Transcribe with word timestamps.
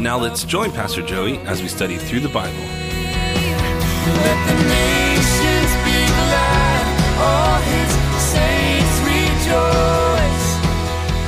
Now 0.00 0.16
let's 0.16 0.44
join 0.44 0.72
Pastor 0.72 1.02
Joey 1.02 1.36
as 1.40 1.60
we 1.60 1.68
study 1.68 1.98
through 1.98 2.20
the 2.20 2.30
Bible. 2.30 2.56
Let 2.56 4.38
the 4.48 4.54
nations 4.64 5.72
be 5.84 6.06
glad. 6.08 6.84
All 7.20 7.60
his 7.60 7.92
saints 8.22 8.96
rejoice. 9.04 10.48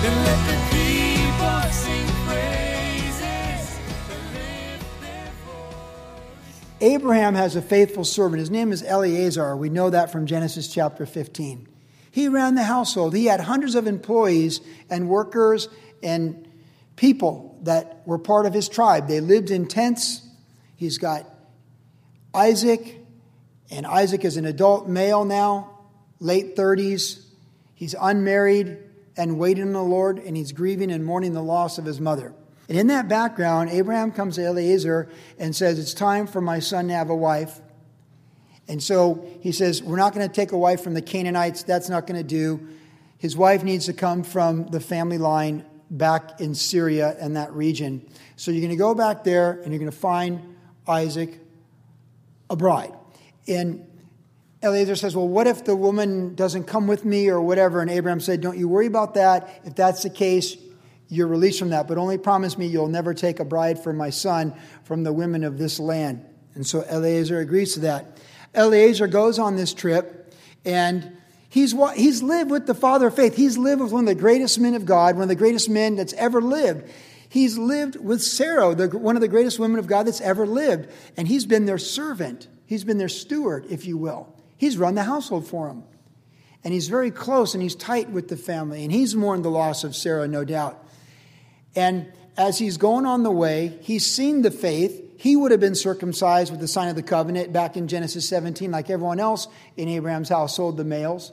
And 0.06 0.16
let 0.24 0.40
the 0.48 0.56
people 0.72 1.60
sing 1.70 2.06
praises. 2.24 3.78
lift 4.32 5.00
their 5.02 5.30
voice. 5.44 6.64
Abraham 6.80 7.34
has 7.34 7.56
a 7.56 7.60
faithful 7.60 8.04
servant. 8.06 8.40
His 8.40 8.50
name 8.50 8.72
is 8.72 8.82
Eleazar. 8.82 9.54
We 9.54 9.68
know 9.68 9.90
that 9.90 10.10
from 10.10 10.24
Genesis 10.24 10.66
chapter 10.72 11.04
15. 11.04 11.68
He 12.10 12.28
ran 12.28 12.54
the 12.54 12.62
household. 12.62 13.14
He 13.14 13.26
had 13.26 13.40
hundreds 13.40 13.74
of 13.74 13.86
employees 13.86 14.62
and 14.88 15.10
workers 15.10 15.68
and 16.02 16.48
people 16.96 17.51
that 17.62 18.02
were 18.06 18.18
part 18.18 18.46
of 18.46 18.52
his 18.52 18.68
tribe. 18.68 19.08
They 19.08 19.20
lived 19.20 19.50
in 19.50 19.66
tents. 19.66 20.26
He's 20.76 20.98
got 20.98 21.26
Isaac, 22.34 22.98
and 23.70 23.86
Isaac 23.86 24.24
is 24.24 24.36
an 24.36 24.44
adult 24.44 24.88
male 24.88 25.24
now, 25.24 25.78
late 26.20 26.56
30s. 26.56 27.24
He's 27.74 27.94
unmarried 28.00 28.78
and 29.16 29.38
waiting 29.38 29.64
on 29.64 29.72
the 29.72 29.82
Lord, 29.82 30.18
and 30.18 30.36
he's 30.36 30.52
grieving 30.52 30.90
and 30.90 31.04
mourning 31.04 31.32
the 31.32 31.42
loss 31.42 31.78
of 31.78 31.84
his 31.84 32.00
mother. 32.00 32.34
And 32.68 32.78
in 32.78 32.86
that 32.88 33.08
background, 33.08 33.70
Abraham 33.70 34.12
comes 34.12 34.36
to 34.36 34.46
Eliezer 34.46 35.08
and 35.38 35.54
says, 35.54 35.78
It's 35.78 35.94
time 35.94 36.26
for 36.26 36.40
my 36.40 36.58
son 36.60 36.88
to 36.88 36.94
have 36.94 37.10
a 37.10 37.14
wife. 37.14 37.60
And 38.68 38.82
so 38.82 39.26
he 39.40 39.52
says, 39.52 39.82
We're 39.82 39.96
not 39.96 40.14
going 40.14 40.26
to 40.26 40.32
take 40.32 40.52
a 40.52 40.58
wife 40.58 40.80
from 40.82 40.94
the 40.94 41.02
Canaanites. 41.02 41.64
That's 41.64 41.88
not 41.88 42.06
going 42.06 42.18
to 42.18 42.26
do. 42.26 42.68
His 43.18 43.36
wife 43.36 43.62
needs 43.62 43.86
to 43.86 43.92
come 43.92 44.22
from 44.22 44.68
the 44.68 44.80
family 44.80 45.18
line 45.18 45.64
back 45.92 46.40
in 46.40 46.54
Syria 46.54 47.14
and 47.20 47.36
that 47.36 47.52
region. 47.52 48.04
So 48.36 48.50
you're 48.50 48.62
going 48.62 48.70
to 48.70 48.76
go 48.76 48.94
back 48.94 49.22
there 49.22 49.52
and 49.52 49.72
you're 49.72 49.78
going 49.78 49.90
to 49.90 49.96
find 49.96 50.56
Isaac 50.88 51.38
a 52.50 52.56
bride. 52.56 52.92
And 53.46 53.86
Eliezer 54.62 54.96
says, 54.96 55.14
Well, 55.14 55.28
what 55.28 55.46
if 55.46 55.64
the 55.64 55.76
woman 55.76 56.34
doesn't 56.34 56.64
come 56.64 56.86
with 56.86 57.04
me 57.04 57.28
or 57.28 57.40
whatever? 57.40 57.80
And 57.80 57.90
Abraham 57.90 58.20
said, 58.20 58.40
Don't 58.40 58.58
you 58.58 58.68
worry 58.68 58.86
about 58.86 59.14
that. 59.14 59.60
If 59.64 59.74
that's 59.74 60.02
the 60.02 60.10
case, 60.10 60.56
you're 61.08 61.26
released 61.26 61.58
from 61.58 61.70
that. 61.70 61.88
But 61.88 61.98
only 61.98 62.16
promise 62.16 62.56
me 62.56 62.66
you'll 62.66 62.88
never 62.88 63.12
take 63.12 63.38
a 63.38 63.44
bride 63.44 63.82
for 63.82 63.92
my 63.92 64.10
son 64.10 64.54
from 64.84 65.02
the 65.02 65.12
women 65.12 65.44
of 65.44 65.58
this 65.58 65.78
land. 65.78 66.24
And 66.54 66.66
so 66.66 66.82
Eliezer 66.82 67.40
agrees 67.40 67.74
to 67.74 67.80
that. 67.80 68.18
Eliezer 68.54 69.06
goes 69.06 69.38
on 69.38 69.56
this 69.56 69.74
trip 69.74 70.34
and 70.64 71.16
he's, 71.52 71.74
he's 71.94 72.22
lived 72.22 72.50
with 72.50 72.66
the 72.66 72.74
father 72.74 73.08
of 73.08 73.14
faith. 73.14 73.36
He's 73.36 73.58
lived 73.58 73.82
with 73.82 73.92
one 73.92 74.04
of 74.04 74.08
the 74.08 74.20
greatest 74.20 74.58
men 74.58 74.74
of 74.74 74.86
God, 74.86 75.16
one 75.16 75.24
of 75.24 75.28
the 75.28 75.34
greatest 75.34 75.68
men 75.68 75.96
that's 75.96 76.14
ever 76.14 76.40
lived. 76.40 76.90
He's 77.28 77.58
lived 77.58 77.96
with 77.96 78.22
Sarah, 78.22 78.74
the, 78.74 78.88
one 78.88 79.16
of 79.16 79.22
the 79.22 79.28
greatest 79.28 79.58
women 79.58 79.78
of 79.78 79.86
God 79.86 80.06
that's 80.06 80.20
ever 80.22 80.46
lived. 80.46 80.90
And 81.16 81.28
he's 81.28 81.44
been 81.44 81.66
their 81.66 81.78
servant. 81.78 82.48
He's 82.66 82.84
been 82.84 82.98
their 82.98 83.08
steward, 83.08 83.66
if 83.68 83.84
you 83.86 83.98
will. 83.98 84.34
He's 84.56 84.78
run 84.78 84.94
the 84.94 85.04
household 85.04 85.46
for 85.46 85.68
them. 85.68 85.84
And 86.64 86.72
he's 86.72 86.88
very 86.88 87.10
close 87.10 87.54
and 87.54 87.62
he's 87.62 87.74
tight 87.74 88.08
with 88.08 88.28
the 88.28 88.36
family. 88.36 88.82
And 88.82 88.92
he's 88.92 89.14
mourned 89.14 89.44
the 89.44 89.50
loss 89.50 89.84
of 89.84 89.94
Sarah, 89.94 90.28
no 90.28 90.44
doubt. 90.44 90.82
And 91.76 92.10
as 92.36 92.58
he's 92.58 92.78
going 92.78 93.04
on 93.04 93.24
the 93.24 93.30
way, 93.30 93.78
he's 93.82 94.06
seen 94.06 94.40
the 94.40 94.50
faith. 94.50 95.02
He 95.18 95.36
would 95.36 95.50
have 95.50 95.60
been 95.60 95.74
circumcised 95.74 96.50
with 96.50 96.60
the 96.60 96.68
sign 96.68 96.88
of 96.88 96.96
the 96.96 97.02
covenant 97.02 97.52
back 97.52 97.76
in 97.76 97.88
Genesis 97.88 98.28
17, 98.28 98.70
like 98.70 98.88
everyone 98.88 99.20
else 99.20 99.48
in 99.76 99.88
Abraham's 99.88 100.30
household, 100.30 100.76
the 100.76 100.84
males. 100.84 101.32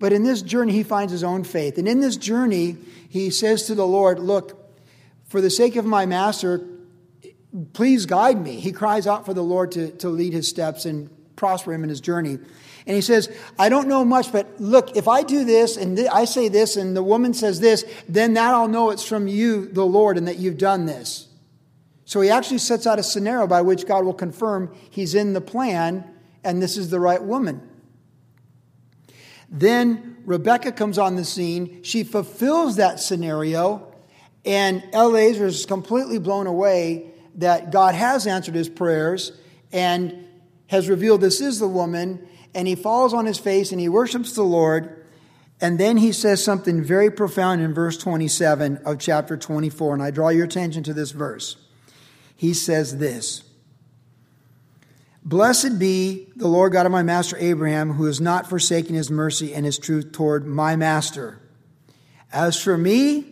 But 0.00 0.12
in 0.12 0.24
this 0.24 0.42
journey, 0.42 0.72
he 0.72 0.82
finds 0.82 1.12
his 1.12 1.22
own 1.22 1.44
faith. 1.44 1.78
And 1.78 1.86
in 1.86 2.00
this 2.00 2.16
journey, 2.16 2.78
he 3.08 3.30
says 3.30 3.64
to 3.64 3.76
the 3.76 3.86
Lord, 3.86 4.18
Look, 4.18 4.58
for 5.28 5.40
the 5.40 5.50
sake 5.50 5.76
of 5.76 5.84
my 5.84 6.06
master, 6.06 6.66
please 7.74 8.06
guide 8.06 8.42
me. 8.42 8.58
He 8.58 8.72
cries 8.72 9.06
out 9.06 9.26
for 9.26 9.34
the 9.34 9.44
Lord 9.44 9.72
to, 9.72 9.92
to 9.98 10.08
lead 10.08 10.32
his 10.32 10.48
steps 10.48 10.86
and 10.86 11.10
prosper 11.36 11.72
him 11.72 11.84
in 11.84 11.90
his 11.90 12.00
journey. 12.00 12.38
And 12.86 12.96
he 12.96 13.02
says, 13.02 13.30
I 13.58 13.68
don't 13.68 13.88
know 13.88 14.04
much, 14.04 14.32
but 14.32 14.58
look, 14.58 14.96
if 14.96 15.06
I 15.06 15.22
do 15.22 15.44
this 15.44 15.76
and 15.76 15.98
th- 15.98 16.08
I 16.10 16.24
say 16.24 16.48
this 16.48 16.76
and 16.76 16.96
the 16.96 17.02
woman 17.02 17.34
says 17.34 17.60
this, 17.60 17.84
then 18.08 18.34
that 18.34 18.54
I'll 18.54 18.68
know 18.68 18.90
it's 18.90 19.04
from 19.04 19.28
you, 19.28 19.66
the 19.66 19.84
Lord, 19.84 20.16
and 20.16 20.26
that 20.26 20.38
you've 20.38 20.58
done 20.58 20.86
this. 20.86 21.28
So 22.06 22.22
he 22.22 22.30
actually 22.30 22.58
sets 22.58 22.86
out 22.86 22.98
a 22.98 23.02
scenario 23.02 23.46
by 23.46 23.60
which 23.60 23.86
God 23.86 24.04
will 24.04 24.14
confirm 24.14 24.74
he's 24.90 25.14
in 25.14 25.34
the 25.34 25.40
plan 25.40 26.10
and 26.42 26.62
this 26.62 26.76
is 26.76 26.88
the 26.88 26.98
right 26.98 27.22
woman. 27.22 27.69
Then 29.50 30.18
Rebecca 30.24 30.72
comes 30.72 30.96
on 30.96 31.16
the 31.16 31.24
scene. 31.24 31.82
She 31.82 32.04
fulfills 32.04 32.76
that 32.76 33.00
scenario, 33.00 33.92
and 34.44 34.82
Eleazar 34.92 35.46
is 35.46 35.66
completely 35.66 36.18
blown 36.18 36.46
away 36.46 37.12
that 37.36 37.72
God 37.72 37.94
has 37.94 38.26
answered 38.26 38.54
his 38.54 38.68
prayers 38.68 39.32
and 39.72 40.26
has 40.68 40.88
revealed 40.88 41.20
this 41.20 41.40
is 41.40 41.58
the 41.58 41.68
woman. 41.68 42.26
And 42.54 42.66
he 42.66 42.74
falls 42.74 43.12
on 43.12 43.26
his 43.26 43.38
face 43.38 43.70
and 43.70 43.80
he 43.80 43.88
worships 43.88 44.32
the 44.32 44.42
Lord. 44.42 45.04
And 45.60 45.78
then 45.78 45.98
he 45.98 46.12
says 46.12 46.42
something 46.42 46.82
very 46.82 47.10
profound 47.10 47.60
in 47.60 47.74
verse 47.74 47.96
27 47.98 48.78
of 48.78 48.98
chapter 48.98 49.36
24. 49.36 49.94
And 49.94 50.02
I 50.02 50.10
draw 50.10 50.30
your 50.30 50.46
attention 50.46 50.82
to 50.84 50.94
this 50.94 51.10
verse. 51.10 51.56
He 52.34 52.54
says 52.54 52.98
this 52.98 53.44
Blessed 55.22 55.78
be 55.78 56.28
the 56.36 56.48
Lord 56.48 56.72
God 56.72 56.86
of 56.86 56.92
my 56.92 57.02
master 57.02 57.36
Abraham, 57.38 57.92
who 57.92 58.06
has 58.06 58.20
not 58.20 58.48
forsaken 58.48 58.94
his 58.94 59.10
mercy 59.10 59.54
and 59.54 59.66
his 59.66 59.78
truth 59.78 60.12
toward 60.12 60.46
my 60.46 60.76
master. 60.76 61.40
As 62.32 62.60
for 62.60 62.78
me, 62.78 63.26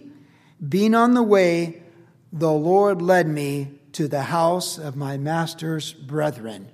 being 0.66 0.94
on 0.94 1.14
the 1.14 1.22
way, 1.22 1.82
the 2.32 2.52
Lord 2.52 3.00
led 3.00 3.26
me 3.26 3.78
to 3.92 4.06
the 4.06 4.22
house 4.22 4.76
of 4.76 4.96
my 4.96 5.16
master's 5.16 5.92
brethren. 5.92 6.68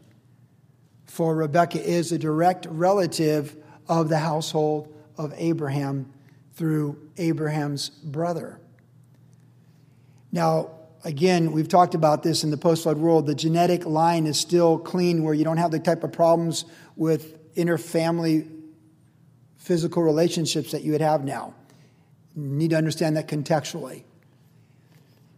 For 1.07 1.37
Rebekah 1.37 1.83
is 1.83 2.11
a 2.11 2.19
direct 2.19 2.67
relative 2.67 3.57
of 3.89 4.09
the 4.09 4.19
household 4.19 4.93
of 5.17 5.33
Abraham 5.37 6.13
through 6.55 6.99
Abraham's 7.19 7.89
brother. 7.89 8.59
Now, 10.33 10.71
again, 11.05 11.53
we've 11.53 11.69
talked 11.69 11.95
about 11.95 12.23
this 12.23 12.43
in 12.43 12.51
the 12.51 12.57
post 12.57 12.83
flood 12.83 12.97
world. 12.97 13.27
The 13.27 13.35
genetic 13.35 13.85
line 13.85 14.27
is 14.27 14.41
still 14.41 14.79
clean 14.79 15.23
where 15.23 15.35
you 15.35 15.45
don't 15.45 15.59
have 15.59 15.71
the 15.71 15.79
type 15.79 16.03
of 16.03 16.13
problems 16.13 16.65
with 16.97 17.55
interfamily 17.55 18.51
physical 19.57 20.03
relationships 20.03 20.73
that 20.73 20.83
you 20.83 20.93
would 20.93 21.01
have 21.01 21.25
now. 21.25 21.55
You 22.35 22.43
need 22.43 22.71
to 22.71 22.77
understand 22.77 23.17
that 23.17 23.29
contextually. 23.29 24.05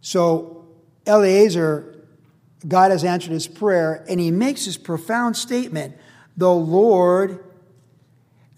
So, 0.00 0.66
Eliezer, 1.06 2.04
God 2.66 2.90
has 2.90 3.04
answered 3.04 3.32
his 3.32 3.46
prayer, 3.46 4.04
and 4.08 4.18
he 4.18 4.30
makes 4.30 4.64
this 4.64 4.76
profound 4.76 5.36
statement 5.36 5.96
The 6.36 6.52
Lord, 6.52 7.44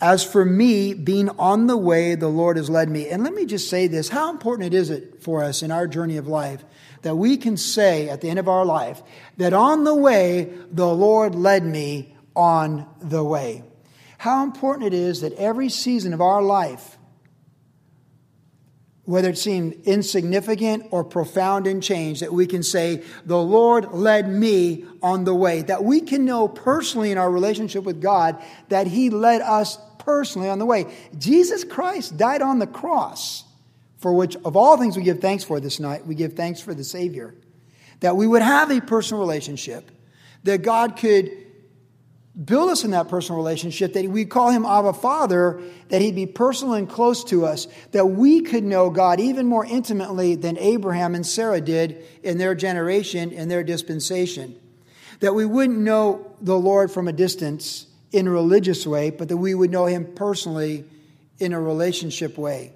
as 0.01 0.25
for 0.25 0.45
me, 0.45 0.95
being 0.95 1.31
on 1.31 1.67
the 1.67 1.77
way, 1.77 2.15
the 2.15 2.29
Lord 2.29 2.57
has 2.57 2.71
led 2.71 2.89
me. 2.89 3.09
And 3.09 3.25
let 3.25 3.35
me 3.35 3.45
just 3.45 3.69
say 3.69 3.87
this 3.87 4.11
how 4.11 4.31
important 4.31 4.73
it 4.73 4.77
is 4.77 4.91
it 4.91 5.23
for 5.23 5.43
us 5.43 5.63
in 5.63 5.71
our 5.71 5.87
journey 5.87 6.17
of 6.17 6.29
life 6.29 6.65
that 7.03 7.17
we 7.17 7.37
can 7.37 7.57
say 7.57 8.09
at 8.09 8.21
the 8.21 8.29
end 8.29 8.39
of 8.39 8.49
our 8.49 8.65
life 8.65 9.03
that 9.37 9.53
on 9.53 9.85
the 9.85 9.95
way, 9.95 10.53
the 10.71 10.89
Lord 10.89 11.35
led 11.35 11.65
me 11.65 12.15
on 12.35 12.87
the 13.01 13.23
way. 13.23 13.63
How 14.19 14.43
important 14.43 14.93
it 14.93 14.95
is 14.95 15.21
that 15.21 15.33
every 15.35 15.69
season 15.69 16.13
of 16.13 16.21
our 16.21 16.43
life, 16.43 16.99
whether 19.05 19.31
it 19.31 19.39
seemed 19.39 19.73
insignificant 19.85 20.87
or 20.91 21.03
profound 21.03 21.67
in 21.67 21.81
change, 21.81 22.21
that 22.21 22.33
we 22.33 22.47
can 22.47 22.63
say, 22.63 23.03
The 23.25 23.41
Lord 23.41 23.93
led 23.93 24.29
me 24.29 24.85
on 25.03 25.25
the 25.25 25.35
way. 25.35 25.63
That 25.63 25.85
we 25.85 26.01
can 26.01 26.25
know 26.25 26.47
personally 26.47 27.11
in 27.11 27.17
our 27.17 27.31
relationship 27.31 27.85
with 27.85 28.03
God 28.03 28.43
that 28.69 28.87
He 28.87 29.09
led 29.09 29.41
us 29.41 29.79
personally 29.99 30.49
on 30.49 30.59
the 30.59 30.67
way. 30.67 30.87
Jesus 31.17 31.65
Christ 31.65 32.17
died 32.17 32.43
on 32.43 32.59
the 32.59 32.67
cross, 32.67 33.45
for 33.99 34.13
which, 34.13 34.37
of 34.45 34.57
all 34.57 34.77
things 34.77 34.97
we 34.97 35.03
give 35.03 35.21
thanks 35.21 35.45
for 35.45 35.61
this 35.61 35.79
night, 35.81 36.07
we 36.07 36.15
give 36.15 36.35
thanks 36.35 36.61
for 36.61 36.75
the 36.75 36.85
Savior. 36.85 37.35
That 38.01 38.17
we 38.17 38.27
would 38.27 38.43
have 38.43 38.71
a 38.71 38.81
personal 38.81 39.21
relationship, 39.21 39.91
that 40.45 40.63
God 40.63 40.97
could 40.97 41.31
build 42.45 42.71
us 42.71 42.85
in 42.85 42.93
that 42.93 43.09
personal 43.09 43.37
relationship, 43.37 43.95
that 43.95 44.05
we 44.05 44.25
call 44.25 44.51
him 44.51 44.65
Abba 44.65 44.93
Father, 44.93 45.61
that 45.89 46.01
he'd 46.01 46.15
be 46.15 46.27
personal 46.27 46.75
and 46.75 46.89
close 46.89 47.25
to 47.25 47.45
us, 47.45 47.67
that 47.91 48.07
we 48.07 48.41
could 48.43 48.63
know 48.63 48.91
God 48.91 49.19
even 49.19 49.47
more 49.47 49.65
intimately 49.65 50.37
than 50.37 50.57
Abraham 50.59 51.17
and 51.17 51.27
Sarah 51.27 51.61
did 51.61 52.05
in 52.23 52.39
their 52.39 52.55
generation, 52.55 53.33
in 53.33 53.49
their 53.49 53.65
dispensation. 53.65 54.55
That 55.19 55.35
we 55.35 55.45
wouldn't 55.45 55.81
know 55.81 56.37
the 56.41 56.57
Lord 56.57 56.93
from 56.93 57.09
a 57.09 57.13
distance 57.13 57.89
in 58.13 58.29
a 58.29 58.31
religious 58.31 58.87
way, 58.87 59.11
but 59.11 59.29
that 59.29 59.37
we 59.37 59.55
would 59.55 59.73
know 59.73 59.87
him 59.87 60.13
personally 60.15 60.85
in 61.41 61.53
a 61.53 61.61
relationship 61.61 62.39
way. 62.39 62.73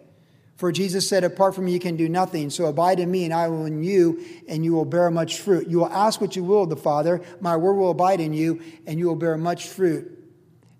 For 0.62 0.70
Jesus 0.70 1.08
said, 1.08 1.24
Apart 1.24 1.56
from 1.56 1.64
me, 1.64 1.72
you 1.72 1.80
can 1.80 1.96
do 1.96 2.08
nothing. 2.08 2.48
So 2.48 2.66
abide 2.66 3.00
in 3.00 3.10
me, 3.10 3.24
and 3.24 3.34
I 3.34 3.48
will 3.48 3.66
in 3.66 3.82
you, 3.82 4.24
and 4.46 4.64
you 4.64 4.74
will 4.74 4.84
bear 4.84 5.10
much 5.10 5.40
fruit. 5.40 5.66
You 5.66 5.78
will 5.78 5.88
ask 5.88 6.20
what 6.20 6.36
you 6.36 6.44
will 6.44 6.62
of 6.62 6.68
the 6.68 6.76
Father. 6.76 7.20
My 7.40 7.56
word 7.56 7.74
will 7.74 7.90
abide 7.90 8.20
in 8.20 8.32
you, 8.32 8.62
and 8.86 8.96
you 8.96 9.08
will 9.08 9.16
bear 9.16 9.36
much 9.36 9.66
fruit. 9.66 10.16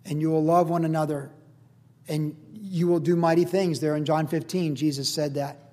And 0.05 0.21
you 0.21 0.31
will 0.31 0.45
love 0.45 0.71
one 0.71 0.85
another. 0.85 1.33
And 2.07 2.37
you 2.53 2.87
will 2.87 3.01
do 3.01 3.17
mighty 3.17 3.45
things. 3.45 3.81
There 3.81 3.97
in 3.97 4.05
John 4.05 4.29
15, 4.29 4.77
Jesus 4.77 5.13
said 5.13 5.35
that. 5.35 5.73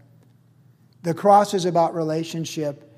The 1.04 1.14
cross 1.14 1.54
is 1.54 1.66
about 1.66 1.94
relationship 1.94 2.89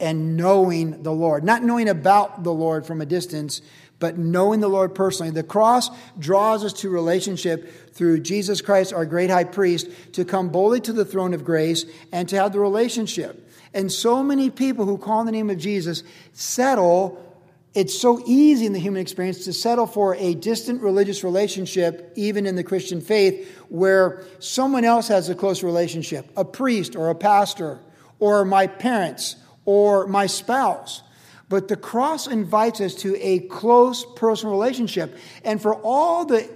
and 0.00 0.36
knowing 0.36 1.02
the 1.02 1.12
Lord. 1.12 1.44
Not 1.44 1.62
knowing 1.62 1.88
about 1.88 2.42
the 2.42 2.52
Lord 2.52 2.86
from 2.86 3.00
a 3.00 3.06
distance, 3.06 3.62
but 4.00 4.16
knowing 4.18 4.60
the 4.60 4.68
Lord 4.68 4.94
personally. 4.94 5.30
The 5.30 5.42
cross 5.42 5.90
draws 6.18 6.64
us 6.64 6.72
to 6.80 6.88
relationship 6.88 7.92
through 7.92 8.20
Jesus 8.20 8.60
Christ, 8.60 8.92
our 8.92 9.04
great 9.04 9.30
high 9.30 9.44
priest, 9.44 9.88
to 10.14 10.24
come 10.24 10.48
boldly 10.48 10.80
to 10.80 10.92
the 10.92 11.04
throne 11.04 11.34
of 11.34 11.44
grace 11.44 11.84
and 12.10 12.28
to 12.30 12.36
have 12.36 12.52
the 12.52 12.58
relationship. 12.58 13.46
And 13.72 13.92
so 13.92 14.22
many 14.22 14.50
people 14.50 14.86
who 14.86 14.98
call 14.98 15.24
the 15.24 15.32
name 15.32 15.50
of 15.50 15.58
Jesus 15.58 16.02
settle. 16.32 17.26
It's 17.72 17.96
so 17.96 18.20
easy 18.26 18.66
in 18.66 18.72
the 18.72 18.80
human 18.80 19.00
experience 19.00 19.44
to 19.44 19.52
settle 19.52 19.86
for 19.86 20.16
a 20.16 20.34
distant 20.34 20.82
religious 20.82 21.22
relationship, 21.22 22.12
even 22.16 22.44
in 22.46 22.56
the 22.56 22.64
Christian 22.64 23.00
faith, 23.00 23.48
where 23.68 24.24
someone 24.40 24.84
else 24.84 25.06
has 25.06 25.28
a 25.28 25.36
close 25.36 25.62
relationship 25.62 26.28
a 26.36 26.44
priest 26.44 26.96
or 26.96 27.10
a 27.10 27.14
pastor, 27.14 27.78
or 28.18 28.44
my 28.44 28.66
parents, 28.66 29.36
or 29.70 30.08
my 30.08 30.26
spouse. 30.26 31.00
But 31.48 31.68
the 31.68 31.76
cross 31.76 32.26
invites 32.26 32.80
us 32.80 32.92
to 32.96 33.16
a 33.24 33.38
close 33.38 34.04
personal 34.16 34.52
relationship. 34.52 35.16
And 35.44 35.62
for 35.62 35.76
all 35.76 36.24
the 36.24 36.50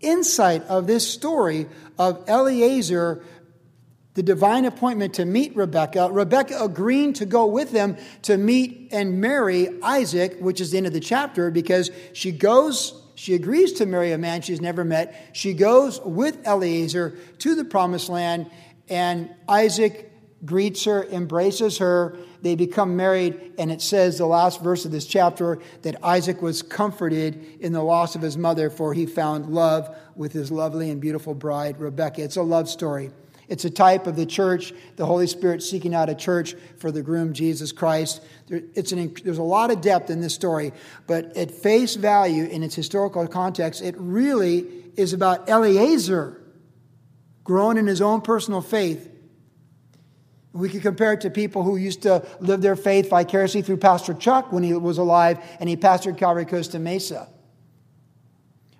insight 0.00 0.62
of 0.64 0.86
this 0.86 1.06
story 1.06 1.66
of 1.98 2.26
Eliezer, 2.26 3.22
the 4.14 4.22
divine 4.22 4.64
appointment 4.64 5.12
to 5.14 5.26
meet 5.26 5.54
Rebekah, 5.54 6.08
Rebekah 6.10 6.64
agreeing 6.64 7.12
to 7.14 7.26
go 7.26 7.44
with 7.44 7.70
them 7.70 7.98
to 8.22 8.38
meet 8.38 8.88
and 8.92 9.20
marry 9.20 9.68
Isaac, 9.82 10.38
which 10.40 10.58
is 10.62 10.70
the 10.70 10.78
end 10.78 10.86
of 10.86 10.94
the 10.94 11.00
chapter, 11.00 11.50
because 11.50 11.90
she 12.14 12.32
goes, 12.32 12.98
she 13.14 13.34
agrees 13.34 13.74
to 13.74 13.84
marry 13.84 14.10
a 14.12 14.16
man 14.16 14.40
she's 14.40 14.62
never 14.62 14.84
met. 14.84 15.30
She 15.34 15.52
goes 15.52 16.00
with 16.00 16.46
Eliezer 16.46 17.18
to 17.40 17.54
the 17.54 17.64
promised 17.66 18.08
land, 18.08 18.50
and 18.88 19.28
Isaac 19.46 20.11
greets 20.44 20.84
her, 20.84 21.04
embraces 21.04 21.78
her, 21.78 22.16
they 22.40 22.56
become 22.56 22.96
married, 22.96 23.52
and 23.58 23.70
it 23.70 23.80
says, 23.80 24.18
the 24.18 24.26
last 24.26 24.60
verse 24.60 24.84
of 24.84 24.90
this 24.90 25.06
chapter, 25.06 25.58
that 25.82 25.96
Isaac 26.04 26.42
was 26.42 26.62
comforted 26.62 27.60
in 27.60 27.72
the 27.72 27.82
loss 27.82 28.16
of 28.16 28.22
his 28.22 28.36
mother, 28.36 28.68
for 28.68 28.92
he 28.92 29.06
found 29.06 29.46
love 29.46 29.96
with 30.16 30.32
his 30.32 30.50
lovely 30.50 30.90
and 30.90 31.00
beautiful 31.00 31.34
bride, 31.34 31.78
Rebecca. 31.78 32.22
It's 32.22 32.36
a 32.36 32.42
love 32.42 32.68
story. 32.68 33.12
It's 33.48 33.64
a 33.64 33.70
type 33.70 34.06
of 34.06 34.16
the 34.16 34.26
church, 34.26 34.72
the 34.96 35.06
Holy 35.06 35.26
Spirit 35.26 35.62
seeking 35.62 35.94
out 35.94 36.08
a 36.08 36.14
church 36.14 36.54
for 36.78 36.90
the 36.90 37.02
groom, 37.02 37.34
Jesus 37.34 37.70
Christ. 37.70 38.22
There, 38.48 38.62
an, 38.74 39.14
there's 39.22 39.38
a 39.38 39.42
lot 39.42 39.70
of 39.70 39.80
depth 39.80 40.10
in 40.10 40.20
this 40.20 40.34
story, 40.34 40.72
but 41.06 41.36
at 41.36 41.50
face 41.50 41.94
value, 41.94 42.44
in 42.44 42.62
its 42.62 42.74
historical 42.74 43.26
context, 43.28 43.82
it 43.82 43.94
really 43.98 44.66
is 44.96 45.12
about 45.12 45.48
Eliezer 45.48 46.40
growing 47.44 47.76
in 47.76 47.86
his 47.86 48.00
own 48.00 48.22
personal 48.22 48.60
faith 48.60 49.11
we 50.52 50.68
could 50.68 50.82
compare 50.82 51.14
it 51.14 51.22
to 51.22 51.30
people 51.30 51.62
who 51.62 51.76
used 51.76 52.02
to 52.02 52.26
live 52.40 52.60
their 52.60 52.76
faith 52.76 53.08
vicariously 53.08 53.62
through 53.62 53.78
Pastor 53.78 54.14
Chuck 54.14 54.52
when 54.52 54.62
he 54.62 54.74
was 54.74 54.98
alive 54.98 55.38
and 55.60 55.68
he 55.68 55.76
pastored 55.76 56.18
Calvary 56.18 56.44
Costa 56.44 56.78
Mesa. 56.78 57.28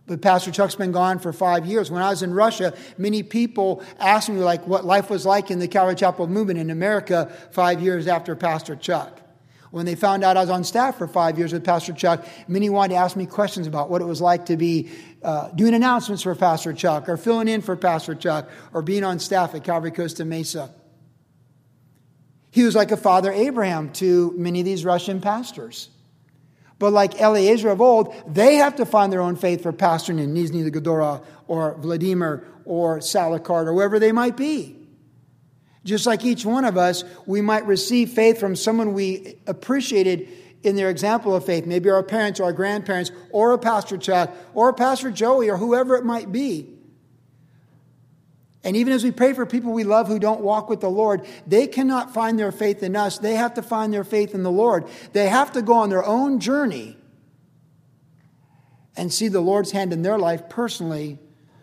But 0.06 0.20
Pastor 0.20 0.50
Chuck's 0.50 0.74
been 0.74 0.92
gone 0.92 1.20
for 1.20 1.32
five 1.32 1.64
years. 1.64 1.90
When 1.90 2.02
I 2.02 2.10
was 2.10 2.22
in 2.22 2.34
Russia, 2.34 2.74
many 2.98 3.22
people 3.22 3.82
asked 3.98 4.28
me 4.28 4.40
like 4.40 4.66
what 4.66 4.84
life 4.84 5.08
was 5.08 5.24
like 5.24 5.50
in 5.50 5.60
the 5.60 5.68
Calvary 5.68 5.94
Chapel 5.94 6.26
movement 6.26 6.58
in 6.58 6.70
America 6.70 7.32
five 7.52 7.80
years 7.80 8.06
after 8.06 8.34
Pastor 8.34 8.76
Chuck. 8.76 9.20
When 9.70 9.86
they 9.86 9.94
found 9.94 10.22
out 10.22 10.36
I 10.36 10.42
was 10.42 10.50
on 10.50 10.64
staff 10.64 10.98
for 10.98 11.08
five 11.08 11.38
years 11.38 11.54
with 11.54 11.64
Pastor 11.64 11.94
Chuck, 11.94 12.26
many 12.46 12.68
wanted 12.68 12.94
to 12.94 13.00
ask 13.00 13.16
me 13.16 13.24
questions 13.24 13.66
about 13.66 13.88
what 13.88 14.02
it 14.02 14.04
was 14.04 14.20
like 14.20 14.46
to 14.46 14.58
be 14.58 14.90
uh, 15.22 15.48
doing 15.52 15.72
announcements 15.72 16.24
for 16.24 16.34
Pastor 16.34 16.74
Chuck, 16.74 17.08
or 17.08 17.16
filling 17.16 17.48
in 17.48 17.62
for 17.62 17.74
Pastor 17.74 18.14
Chuck, 18.14 18.50
or 18.74 18.82
being 18.82 19.04
on 19.04 19.18
staff 19.18 19.54
at 19.54 19.64
Calvary 19.64 19.92
Costa 19.92 20.26
Mesa. 20.26 20.74
He 22.52 22.64
was 22.64 22.74
like 22.74 22.92
a 22.92 22.98
father 22.98 23.32
Abraham 23.32 23.90
to 23.94 24.34
many 24.36 24.60
of 24.60 24.66
these 24.66 24.84
Russian 24.84 25.22
pastors. 25.22 25.88
But 26.78 26.92
like 26.92 27.18
Eliezer 27.18 27.70
of 27.70 27.80
old, 27.80 28.14
they 28.26 28.56
have 28.56 28.76
to 28.76 28.84
find 28.84 29.10
their 29.10 29.22
own 29.22 29.36
faith 29.36 29.62
for 29.62 29.72
pastoring 29.72 30.20
in 30.20 30.34
Nizhny 30.34 30.62
Novgorod 30.62 31.22
or 31.46 31.78
Vladimir 31.78 32.46
or 32.66 32.98
Salekhard 32.98 33.66
or 33.66 33.72
wherever 33.72 33.98
they 33.98 34.12
might 34.12 34.36
be. 34.36 34.76
Just 35.82 36.06
like 36.06 36.26
each 36.26 36.44
one 36.44 36.66
of 36.66 36.76
us, 36.76 37.04
we 37.24 37.40
might 37.40 37.64
receive 37.64 38.10
faith 38.10 38.38
from 38.38 38.54
someone 38.54 38.92
we 38.92 39.38
appreciated 39.46 40.28
in 40.62 40.76
their 40.76 40.90
example 40.90 41.34
of 41.34 41.46
faith, 41.46 41.64
maybe 41.64 41.88
our 41.88 42.02
parents 42.02 42.38
or 42.38 42.44
our 42.44 42.52
grandparents, 42.52 43.10
or 43.30 43.52
a 43.52 43.58
Pastor 43.58 43.96
Chuck, 43.96 44.30
or 44.52 44.68
a 44.68 44.74
Pastor 44.74 45.10
Joey, 45.10 45.48
or 45.48 45.56
whoever 45.56 45.96
it 45.96 46.04
might 46.04 46.30
be. 46.30 46.71
And 48.64 48.76
even 48.76 48.92
as 48.92 49.02
we 49.02 49.10
pray 49.10 49.32
for 49.32 49.44
people 49.44 49.72
we 49.72 49.84
love 49.84 50.06
who 50.06 50.18
don't 50.18 50.40
walk 50.40 50.70
with 50.70 50.80
the 50.80 50.90
Lord, 50.90 51.26
they 51.46 51.66
cannot 51.66 52.14
find 52.14 52.38
their 52.38 52.52
faith 52.52 52.82
in 52.82 52.94
us. 52.94 53.18
They 53.18 53.34
have 53.34 53.54
to 53.54 53.62
find 53.62 53.92
their 53.92 54.04
faith 54.04 54.34
in 54.34 54.42
the 54.42 54.52
Lord. 54.52 54.86
They 55.12 55.28
have 55.28 55.52
to 55.52 55.62
go 55.62 55.74
on 55.74 55.90
their 55.90 56.04
own 56.04 56.38
journey 56.38 56.96
and 58.96 59.12
see 59.12 59.28
the 59.28 59.40
Lord's 59.40 59.72
hand 59.72 59.92
in 59.92 60.02
their 60.02 60.18
life 60.18 60.48
personally 60.48 61.18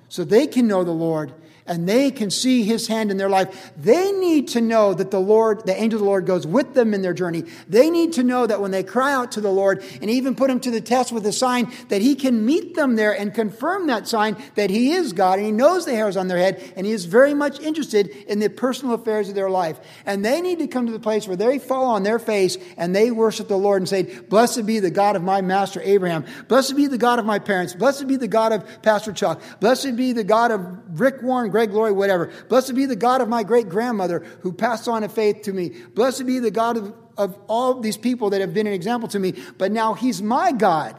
so 0.10 0.24
they 0.24 0.48
can 0.48 0.68
know 0.68 0.84
the 0.84 0.92
Lord 0.92 1.34
and 1.70 1.88
they 1.88 2.10
can 2.12 2.32
see 2.32 2.64
his 2.64 2.88
hand 2.88 3.12
in 3.12 3.18
their 3.18 3.30
life, 3.30 3.72
they 3.78 4.12
need 4.12 4.50
to 4.50 4.62
know 4.62 4.94
that 4.94 5.12
the 5.12 5.20
Lord, 5.20 5.66
the 5.66 5.80
angel 5.80 5.98
of 5.98 6.02
the 6.02 6.10
Lord 6.10 6.26
goes 6.26 6.46
with 6.46 6.74
them 6.74 6.94
in 6.94 7.04
their 7.04 7.14
journey. 7.14 7.44
They 7.68 7.90
need 7.90 8.14
to 8.14 8.24
know 8.24 8.48
that 8.48 8.60
when 8.60 8.72
they 8.72 8.84
cry 8.84 9.14
out 9.14 9.34
to 9.34 9.42
the 9.42 9.52
Lord 9.52 9.84
and 10.02 10.10
even 10.10 10.36
put 10.36 10.50
him 10.50 10.60
to 10.62 10.72
the 10.72 10.82
test 10.82 11.12
with 11.12 11.26
a 11.28 11.32
sign, 11.32 11.72
that 11.90 12.02
he 12.02 12.16
can 12.16 12.46
meet 12.46 12.76
them 12.76 12.96
there 12.96 13.18
and 13.18 13.34
confirm 13.34 13.88
that 13.88 14.08
sign 14.08 14.36
that 14.56 14.72
he 14.72 14.94
is 14.94 15.14
God 15.14 15.38
and 15.38 15.46
he 15.46 15.52
knows 15.52 15.86
the 15.86 15.96
hairs 15.96 16.18
on 16.18 16.28
their 16.28 16.40
head 16.40 16.74
and 16.76 16.86
he 16.86 16.92
is 16.92 17.06
very 17.06 17.34
much 17.36 17.60
interested 17.60 18.08
in 18.08 18.40
the 18.40 18.50
personal 18.50 18.96
affairs 18.96 19.30
of 19.30 19.36
their 19.36 19.50
life. 19.50 19.80
And 20.06 20.26
they 20.26 20.42
need 20.42 20.60
to 20.60 20.68
come 20.68 20.88
to 20.88 20.92
the 20.92 21.00
place 21.00 21.28
where 21.28 21.38
they 21.38 21.60
fall 21.60 21.86
on 21.86 22.02
their 22.04 22.20
face 22.20 22.58
and 22.78 22.96
they 22.96 23.12
worship 23.12 23.48
the 23.48 23.58
Lord 23.58 23.82
and 23.82 23.88
say, 23.88 24.04
Blessed 24.04 24.66
be 24.66 24.80
the 24.80 24.90
God 24.92 25.16
of 25.16 25.24
my 25.24 25.42
master 25.42 25.82
Abraham. 25.84 26.26
Blessed 26.48 26.76
be 26.76 26.88
the 26.88 26.98
God 26.98 27.20
of 27.20 27.26
my 27.26 27.38
parents. 27.38 27.76
Blessed 27.76 28.08
be 28.08 28.16
the 28.16 28.28
God 28.28 28.52
of 28.54 28.82
Pastor 28.82 29.14
Chuck. 29.14 29.42
Blessed 29.60 29.96
be 29.96 30.14
the 30.14 30.24
God 30.24 30.52
of 30.52 31.00
Rick 31.00 31.22
Warren, 31.22 31.52
Greg 31.60 31.74
Laurie, 31.74 31.92
whatever. 31.92 32.32
Blessed 32.48 32.74
be 32.74 32.86
the 32.86 32.96
God 32.96 33.20
of 33.20 33.28
my 33.28 33.44
great 33.44 33.68
grandmother 33.68 34.20
who 34.44 34.54
passed 34.54 34.88
on 34.88 35.04
a 35.04 35.10
faith 35.10 35.42
to 35.42 35.52
me. 35.52 35.72
Blessed 35.94 36.26
be 36.26 36.40
the 36.40 36.52
God 36.52 36.78
of, 36.78 36.96
of 37.18 37.38
all 37.50 37.82
these 37.82 37.98
people 37.98 38.30
that 38.30 38.40
have 38.40 38.54
been 38.54 38.66
an 38.66 38.72
example 38.72 39.10
to 39.10 39.20
me. 39.20 39.34
But 39.58 39.74
now 39.74 39.94
he's 39.94 40.22
my 40.22 40.54
God, 40.54 40.98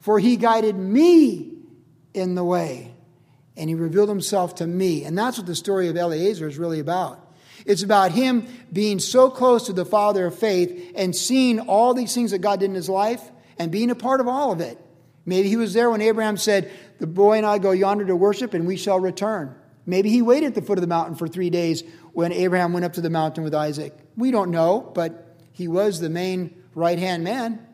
for 0.00 0.18
he 0.18 0.36
guided 0.36 0.76
me 0.76 1.54
in 2.12 2.34
the 2.34 2.44
way 2.44 2.92
and 3.56 3.70
he 3.70 3.74
revealed 3.74 4.10
himself 4.10 4.56
to 4.56 4.66
me. 4.66 5.04
And 5.04 5.16
that's 5.16 5.38
what 5.38 5.46
the 5.46 5.54
story 5.54 5.88
of 5.88 5.96
Eliezer 5.96 6.46
is 6.46 6.58
really 6.58 6.80
about. 6.80 7.26
It's 7.64 7.82
about 7.82 8.12
him 8.12 8.46
being 8.70 8.98
so 8.98 9.30
close 9.30 9.64
to 9.66 9.72
the 9.72 9.86
Father 9.86 10.26
of 10.26 10.38
faith 10.38 10.92
and 10.94 11.16
seeing 11.16 11.58
all 11.58 11.94
these 11.94 12.14
things 12.14 12.32
that 12.32 12.40
God 12.40 12.60
did 12.60 12.66
in 12.66 12.74
his 12.74 12.90
life 12.90 13.22
and 13.58 13.72
being 13.72 13.88
a 13.88 13.94
part 13.94 14.20
of 14.20 14.28
all 14.28 14.52
of 14.52 14.60
it. 14.60 14.78
Maybe 15.24 15.48
he 15.48 15.56
was 15.56 15.72
there 15.72 15.90
when 15.90 16.02
Abraham 16.02 16.36
said, 16.36 16.70
The 16.98 17.06
boy 17.06 17.36
and 17.36 17.46
I 17.46 17.58
go 17.58 17.70
yonder 17.70 18.06
to 18.06 18.16
worship, 18.16 18.54
and 18.54 18.66
we 18.66 18.76
shall 18.76 18.98
return. 18.98 19.54
Maybe 19.90 20.08
he 20.08 20.22
waited 20.22 20.46
at 20.46 20.54
the 20.54 20.62
foot 20.62 20.78
of 20.78 20.82
the 20.82 20.88
mountain 20.88 21.16
for 21.16 21.26
three 21.26 21.50
days 21.50 21.82
when 22.12 22.32
Abraham 22.32 22.72
went 22.72 22.84
up 22.84 22.92
to 22.94 23.00
the 23.00 23.10
mountain 23.10 23.42
with 23.42 23.54
Isaac. 23.54 23.92
We 24.16 24.30
don't 24.30 24.50
know, 24.50 24.90
but 24.94 25.36
he 25.52 25.66
was 25.68 26.00
the 26.00 26.08
main 26.08 26.62
right 26.74 26.98
hand 26.98 27.24
man. 27.24 27.66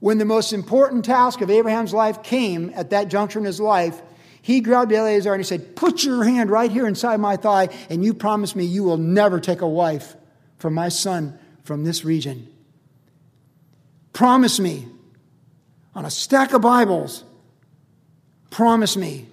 When 0.00 0.18
the 0.18 0.24
most 0.24 0.52
important 0.52 1.04
task 1.04 1.40
of 1.40 1.50
Abraham's 1.50 1.94
life 1.94 2.22
came 2.22 2.70
at 2.74 2.90
that 2.90 3.08
juncture 3.08 3.38
in 3.38 3.46
his 3.46 3.60
life, 3.60 4.00
he 4.42 4.60
grabbed 4.60 4.92
Eleazar 4.92 5.32
and 5.32 5.40
he 5.40 5.44
said, 5.44 5.74
Put 5.74 6.04
your 6.04 6.22
hand 6.22 6.50
right 6.50 6.70
here 6.70 6.86
inside 6.86 7.18
my 7.18 7.36
thigh, 7.36 7.70
and 7.90 8.04
you 8.04 8.14
promise 8.14 8.54
me 8.54 8.64
you 8.64 8.84
will 8.84 8.96
never 8.96 9.40
take 9.40 9.62
a 9.62 9.68
wife 9.68 10.14
from 10.58 10.74
my 10.74 10.90
son 10.90 11.38
from 11.64 11.84
this 11.84 12.04
region. 12.04 12.46
Promise 14.12 14.60
me 14.60 14.86
on 15.94 16.04
a 16.04 16.10
stack 16.10 16.52
of 16.52 16.60
Bibles. 16.60 17.24
Promise 18.50 18.96
me. 18.96 19.28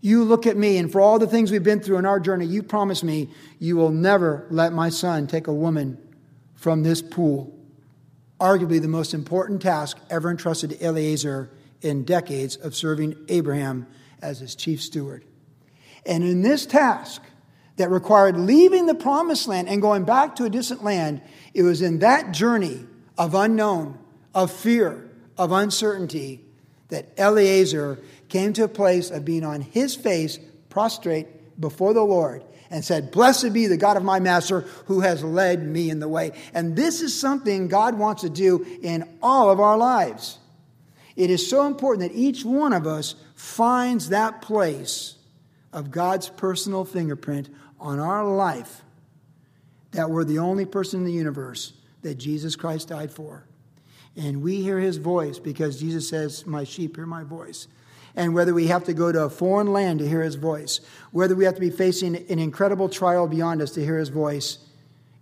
You 0.00 0.24
look 0.24 0.46
at 0.46 0.56
me, 0.56 0.78
and 0.78 0.90
for 0.90 1.00
all 1.00 1.18
the 1.18 1.26
things 1.26 1.50
we've 1.50 1.62
been 1.62 1.80
through 1.80 1.98
in 1.98 2.06
our 2.06 2.20
journey, 2.20 2.46
you 2.46 2.62
promise 2.62 3.02
me 3.02 3.30
you 3.58 3.76
will 3.76 3.90
never 3.90 4.46
let 4.50 4.72
my 4.72 4.90
son 4.90 5.26
take 5.26 5.48
a 5.48 5.52
woman 5.52 5.98
from 6.54 6.82
this 6.82 7.02
pool. 7.02 7.54
arguably 8.40 8.80
the 8.80 8.88
most 8.88 9.14
important 9.14 9.60
task 9.60 9.98
ever 10.10 10.30
entrusted 10.30 10.70
to 10.70 10.84
Eliezer 10.84 11.50
in 11.82 12.04
decades 12.04 12.56
of 12.56 12.74
serving 12.74 13.16
Abraham 13.28 13.86
as 14.22 14.40
his 14.40 14.54
chief 14.54 14.82
steward. 14.82 15.24
And 16.06 16.24
in 16.24 16.42
this 16.42 16.66
task 16.66 17.22
that 17.76 17.90
required 17.90 18.36
leaving 18.36 18.86
the 18.86 18.94
promised 18.94 19.48
land 19.48 19.68
and 19.68 19.82
going 19.82 20.04
back 20.04 20.36
to 20.36 20.44
a 20.44 20.50
distant 20.50 20.82
land, 20.82 21.20
it 21.54 21.62
was 21.62 21.82
in 21.82 22.00
that 22.00 22.32
journey 22.32 22.84
of 23.16 23.34
unknown, 23.34 23.98
of 24.34 24.50
fear, 24.50 25.10
of 25.36 25.52
uncertainty 25.52 26.44
that 26.88 27.08
Eliezer 27.18 27.98
came 28.28 28.52
to 28.54 28.64
a 28.64 28.68
place 28.68 29.10
of 29.10 29.24
being 29.24 29.44
on 29.44 29.60
his 29.60 29.94
face, 29.94 30.38
prostrate 30.68 31.60
before 31.60 31.94
the 31.94 32.02
Lord, 32.02 32.44
and 32.70 32.84
said, 32.84 33.10
Blessed 33.10 33.52
be 33.52 33.66
the 33.66 33.76
God 33.76 33.96
of 33.96 34.04
my 34.04 34.20
master 34.20 34.60
who 34.86 35.00
has 35.00 35.24
led 35.24 35.66
me 35.66 35.90
in 35.90 36.00
the 36.00 36.08
way. 36.08 36.32
And 36.54 36.76
this 36.76 37.00
is 37.00 37.18
something 37.18 37.68
God 37.68 37.98
wants 37.98 38.22
to 38.22 38.30
do 38.30 38.66
in 38.82 39.08
all 39.22 39.50
of 39.50 39.60
our 39.60 39.76
lives. 39.76 40.38
It 41.16 41.30
is 41.30 41.48
so 41.48 41.66
important 41.66 42.12
that 42.12 42.18
each 42.18 42.44
one 42.44 42.72
of 42.72 42.86
us 42.86 43.14
finds 43.34 44.10
that 44.10 44.42
place 44.42 45.16
of 45.72 45.90
God's 45.90 46.28
personal 46.28 46.84
fingerprint 46.84 47.48
on 47.80 47.98
our 47.98 48.24
life 48.24 48.82
that 49.92 50.10
we're 50.10 50.24
the 50.24 50.38
only 50.38 50.64
person 50.64 51.00
in 51.00 51.06
the 51.06 51.12
universe 51.12 51.72
that 52.02 52.16
Jesus 52.16 52.56
Christ 52.56 52.88
died 52.88 53.10
for. 53.10 53.44
And 54.16 54.42
we 54.42 54.62
hear 54.62 54.78
his 54.78 54.96
voice 54.96 55.38
because 55.38 55.80
Jesus 55.80 56.08
says, 56.08 56.46
My 56.46 56.64
sheep 56.64 56.96
hear 56.96 57.06
my 57.06 57.22
voice. 57.22 57.68
And 58.18 58.34
whether 58.34 58.52
we 58.52 58.66
have 58.66 58.82
to 58.84 58.94
go 58.94 59.12
to 59.12 59.22
a 59.22 59.30
foreign 59.30 59.72
land 59.72 60.00
to 60.00 60.08
hear 60.08 60.22
his 60.22 60.34
voice, 60.34 60.80
whether 61.12 61.36
we 61.36 61.44
have 61.44 61.54
to 61.54 61.60
be 61.60 61.70
facing 61.70 62.16
an 62.16 62.40
incredible 62.40 62.88
trial 62.88 63.28
beyond 63.28 63.62
us 63.62 63.70
to 63.74 63.84
hear 63.84 63.96
his 63.96 64.08
voice, 64.08 64.58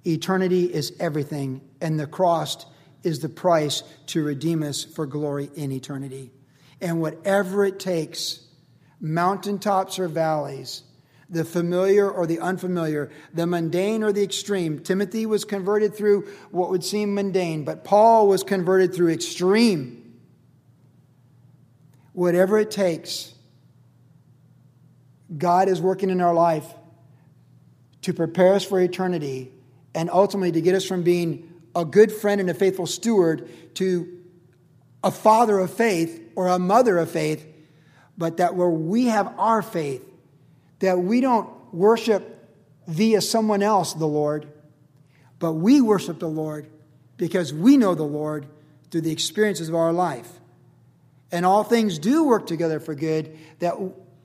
eternity 0.07 0.65
is 0.65 0.95
everything. 0.99 1.61
And 1.83 2.01
the 2.01 2.07
cross 2.07 2.65
is 3.03 3.21
the 3.21 3.29
price 3.29 3.83
to 4.07 4.25
redeem 4.25 4.63
us 4.63 4.83
for 4.83 5.05
glory 5.05 5.51
in 5.55 5.73
eternity. 5.73 6.33
And 6.81 7.03
whatever 7.03 7.67
it 7.67 7.79
takes, 7.79 8.41
mountaintops 8.99 9.99
or 9.99 10.09
valleys, 10.09 10.83
the 11.29 11.45
familiar 11.45 12.11
or 12.11 12.27
the 12.27 12.41
unfamiliar, 12.41 13.11
the 13.35 13.47
mundane 13.47 14.05
or 14.05 14.13
the 14.13 14.23
extreme. 14.23 14.79
Timothy 14.79 15.27
was 15.27 15.45
converted 15.45 15.95
through 15.95 16.29
what 16.51 16.71
would 16.71 16.83
seem 16.83 17.15
mundane, 17.15 17.63
but 17.63 17.85
Paul 17.85 18.27
was 18.27 18.43
converted 18.43 18.95
through 18.95 19.13
extreme. 19.13 20.06
Whatever 22.17 22.59
it 22.59 22.71
takes, 22.71 23.35
God 25.37 25.69
is 25.69 25.83
working 25.83 26.09
in 26.09 26.23
our 26.23 26.33
life 26.33 26.65
to 28.01 28.15
prepare 28.15 28.55
us 28.55 28.65
for 28.65 28.81
eternity 28.81 29.53
and 29.95 30.09
ultimately 30.09 30.51
to 30.53 30.63
get 30.63 30.75
us 30.75 30.87
from 30.87 31.03
being 31.03 31.53
a 31.75 31.85
good 31.85 32.11
friend 32.11 32.41
and 32.41 32.49
a 32.49 32.55
faithful 32.55 32.87
steward 32.87 33.51
to 33.75 34.19
a 35.05 35.11
father 35.11 35.59
of 35.59 35.71
faith 35.71 36.33
or 36.37 36.49
a 36.49 36.59
mother 36.59 36.97
of 36.97 37.11
faith, 37.11 37.47
but 38.17 38.39
that 38.39 38.55
where 38.55 38.71
we 38.71 39.09
have 39.09 39.35
our 39.37 39.61
faith, 39.61 40.03
that 40.79 40.99
we 40.99 41.21
don't 41.21 41.51
worship 41.75 42.49
via 42.87 43.21
someone 43.21 43.63
else 43.63 43.93
the 43.93 44.09
Lord, 44.09 44.51
but 45.39 45.53
we 45.53 45.83
worship 45.83 46.19
the 46.19 46.31
Lord 46.31 46.67
because 47.19 47.53
we 47.53 47.77
know 47.77 47.95
the 47.95 48.05
Lord 48.05 48.47
through 48.91 49.03
the 49.03 49.13
experiences 49.13 49.69
of 49.69 49.75
our 49.75 49.93
life. 49.93 50.41
And 51.33 51.45
all 51.45 51.65
things 51.65 51.99
do 51.99 52.25
work 52.25 52.47
together 52.47 52.81
for 52.81 52.95
good 52.95 53.37
that 53.59 53.75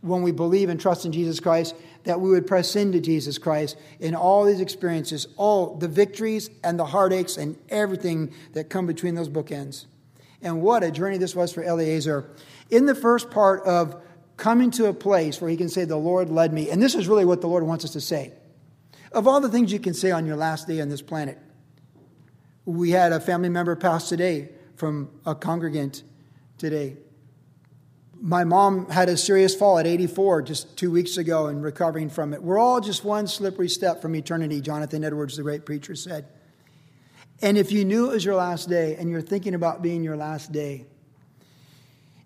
when 0.01 0.24
we 0.24 0.31
believe 0.31 0.70
and 0.70 0.79
trust 0.79 1.05
in 1.05 1.12
Jesus 1.12 1.39
Christ, 1.39 1.75
that 2.03 2.20
we 2.20 2.29
would 2.29 2.48
press 2.48 2.75
into 2.75 3.00
Jesus 3.00 3.38
Christ 3.38 3.77
in 4.00 4.15
all 4.15 4.46
these 4.46 4.60
experiences, 4.60 5.27
all 5.38 5.75
the 5.75 5.88
victories 5.88 6.50
and 6.63 6.77
the 6.77 6.86
heartaches 6.86 7.38
and 7.38 7.58
everything 7.70 8.34
that 8.53 8.70
come 8.70 8.88
between 8.88 9.15
those 9.15 9.29
bookends. 9.29 9.86
And 10.41 10.62
what 10.62 10.84
a 10.84 10.91
journey 10.91 11.17
this 11.17 11.36
was 11.36 11.53
for 11.53 11.63
Eliezer. 11.63 12.29
In 12.72 12.88
the 12.88 12.96
first 12.96 13.29
part 13.29 13.63
of 13.65 14.01
coming 14.38 14.72
to 14.72 14.88
a 14.88 14.93
place 14.93 15.39
where 15.39 15.51
he 15.51 15.58
can 15.58 15.70
say, 15.70 15.86
The 15.86 15.98
Lord 15.98 16.29
led 16.29 16.51
me. 16.51 16.72
And 16.72 16.81
this 16.81 16.96
is 16.96 17.08
really 17.08 17.25
what 17.25 17.41
the 17.41 17.48
Lord 17.48 17.63
wants 17.63 17.86
us 17.86 17.91
to 17.91 18.01
say. 18.01 18.34
Of 19.12 19.27
all 19.27 19.39
the 19.39 19.50
things 19.50 19.72
you 19.72 19.79
can 19.79 19.93
say 19.93 20.10
on 20.10 20.25
your 20.25 20.36
last 20.36 20.67
day 20.67 20.81
on 20.81 20.89
this 20.89 21.01
planet, 21.01 21.38
we 22.65 22.91
had 22.91 23.12
a 23.12 23.20
family 23.20 23.50
member 23.50 23.75
pass 23.75 24.10
today 24.10 24.50
from 24.75 25.12
a 25.25 25.36
congregant 25.36 26.01
today. 26.62 26.96
My 28.22 28.44
mom 28.44 28.88
had 28.88 29.10
a 29.10 29.18
serious 29.18 29.56
fall 29.56 29.80
at 29.80 29.88
84 29.88 30.44
just 30.44 30.77
two 30.77 30.91
weeks 30.91 31.18
ago 31.18 31.48
and 31.48 31.63
recovering 31.63 32.08
from 32.08 32.36
it. 32.36 32.44
We're 32.44 32.60
all 32.60 32.80
just 32.80 33.03
one 33.03 33.25
slippery 33.25 33.68
step 33.68 34.00
from 34.00 34.15
eternity, 34.15 34.62
Jonathan 34.62 35.03
Edwards, 35.03 35.38
the 35.38 35.44
great 35.44 35.65
preacher, 35.65 35.96
said. 35.96 36.27
And 37.41 37.58
if 37.58 37.72
you 37.72 37.84
knew 37.84 38.12
it 38.12 38.13
was 38.13 38.24
your 38.24 38.36
last 38.36 38.70
day 38.70 38.96
and 38.96 39.10
you're 39.10 39.24
thinking 39.24 39.56
about 39.56 39.82
being 39.82 40.03
your 40.03 40.15
last 40.15 40.51
day, 40.51 40.86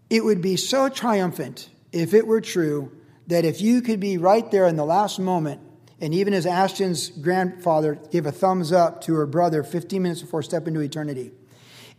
it 0.10 0.24
would 0.24 0.42
be 0.42 0.58
so 0.58 0.90
triumphant 0.90 1.70
if 1.94 2.14
it 2.14 2.28
were 2.28 2.42
true 2.42 2.92
that 3.28 3.46
if 3.46 3.62
you 3.62 3.82
could 3.82 4.02
be 4.02 4.18
right 4.18 4.52
there 4.52 4.68
in 4.68 4.76
the 4.76 4.86
last 4.86 5.18
moment, 5.18 5.62
and 6.02 6.14
even 6.14 6.34
as 6.34 6.46
Ashton's 6.46 7.10
grandfather 7.10 7.96
gave 8.12 8.26
a 8.26 8.34
thumbs 8.34 8.74
up 8.74 9.00
to 9.04 9.16
her 9.16 9.26
brother 9.26 9.64
15 9.64 10.04
minutes 10.04 10.22
before 10.22 10.44
stepping 10.44 10.76
into 10.76 10.82
eternity, 10.82 11.32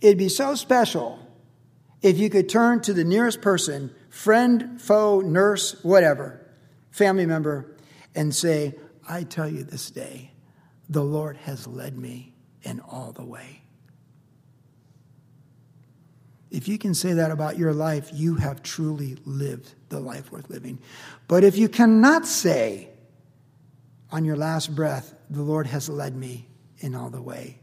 it'd 0.02 0.18
be 0.18 0.28
so 0.28 0.54
special 0.54 1.25
if 2.02 2.18
you 2.18 2.30
could 2.30 2.48
turn 2.48 2.80
to 2.82 2.92
the 2.92 3.04
nearest 3.04 3.40
person, 3.40 3.94
friend, 4.10 4.80
foe, 4.80 5.20
nurse, 5.20 5.82
whatever, 5.82 6.46
family 6.90 7.26
member, 7.26 7.76
and 8.14 8.34
say, 8.34 8.74
I 9.08 9.22
tell 9.22 9.48
you 9.48 9.62
this 9.62 9.90
day, 9.90 10.32
the 10.88 11.02
Lord 11.02 11.36
has 11.38 11.66
led 11.66 11.96
me 11.96 12.34
in 12.62 12.80
all 12.80 13.12
the 13.12 13.24
way. 13.24 13.62
If 16.50 16.68
you 16.68 16.78
can 16.78 16.94
say 16.94 17.14
that 17.14 17.30
about 17.30 17.58
your 17.58 17.72
life, 17.72 18.10
you 18.14 18.36
have 18.36 18.62
truly 18.62 19.16
lived 19.24 19.74
the 19.88 20.00
life 20.00 20.30
worth 20.30 20.48
living. 20.48 20.78
But 21.28 21.44
if 21.44 21.56
you 21.56 21.68
cannot 21.68 22.26
say 22.26 22.88
on 24.10 24.24
your 24.24 24.36
last 24.36 24.74
breath, 24.74 25.14
the 25.28 25.42
Lord 25.42 25.66
has 25.66 25.88
led 25.88 26.16
me 26.16 26.48
in 26.78 26.94
all 26.94 27.10
the 27.10 27.20
way, 27.20 27.58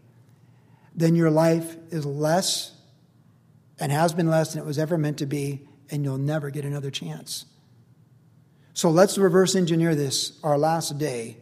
then 0.95 1.15
your 1.15 1.31
life 1.31 1.75
is 1.89 2.05
less 2.05 2.72
and 3.79 3.91
has 3.91 4.13
been 4.13 4.29
less 4.29 4.53
than 4.53 4.61
it 4.61 4.65
was 4.65 4.79
ever 4.79 4.97
meant 4.97 5.17
to 5.19 5.25
be, 5.25 5.67
and 5.89 6.03
you'll 6.03 6.17
never 6.17 6.49
get 6.49 6.65
another 6.65 6.91
chance. 6.91 7.45
So 8.73 8.89
let's 8.89 9.17
reverse 9.17 9.55
engineer 9.55 9.95
this, 9.95 10.39
our 10.43 10.57
last 10.57 10.97
day, 10.97 11.37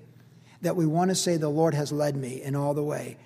that 0.61 0.75
we 0.75 0.85
want 0.85 1.09
to 1.09 1.15
say, 1.15 1.37
The 1.37 1.49
Lord 1.49 1.73
has 1.73 1.91
led 1.91 2.15
me 2.15 2.41
in 2.41 2.55
all 2.55 2.73
the 2.73 2.83
way 2.83 3.17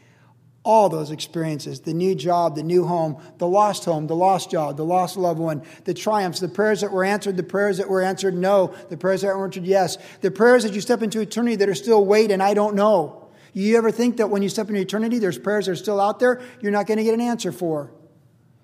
all 0.65 0.89
those 0.89 1.11
experiences 1.11 1.81
the 1.81 1.93
new 1.93 2.15
job, 2.15 2.55
the 2.55 2.63
new 2.63 2.85
home, 2.85 3.21
the 3.37 3.47
lost 3.47 3.85
home, 3.85 4.07
the 4.07 4.15
lost 4.15 4.49
job, 4.49 4.75
the 4.75 4.83
lost 4.83 5.15
loved 5.15 5.39
one, 5.39 5.61
the 5.85 5.93
triumphs, 5.93 6.39
the 6.39 6.49
prayers 6.49 6.81
that 6.81 6.91
were 6.91 7.05
answered, 7.05 7.37
the 7.37 7.43
prayers 7.43 7.77
that 7.77 7.87
were 7.87 8.01
answered 8.01 8.33
no, 8.33 8.75
the 8.89 8.97
prayers 8.97 9.21
that 9.21 9.27
were 9.27 9.45
answered 9.45 9.65
yes, 9.65 9.97
the 10.21 10.31
prayers 10.31 10.63
that 10.63 10.73
you 10.73 10.81
step 10.81 11.03
into 11.03 11.21
eternity 11.21 11.55
that 11.55 11.69
are 11.69 11.75
still 11.75 12.03
wait 12.03 12.31
and 12.31 12.43
I 12.43 12.55
don't 12.55 12.75
know. 12.75 13.29
You 13.53 13.77
ever 13.77 13.91
think 13.91 14.17
that 14.17 14.29
when 14.29 14.41
you 14.41 14.49
step 14.49 14.67
into 14.67 14.81
eternity, 14.81 15.19
there's 15.19 15.37
prayers 15.37 15.67
that 15.67 15.73
are 15.73 15.75
still 15.75 16.01
out 16.01 16.19
there 16.19 16.41
you're 16.59 16.73
not 16.73 16.87
going 16.87 16.97
to 16.97 17.03
get 17.03 17.13
an 17.13 17.21
answer 17.21 17.53
for? 17.53 17.91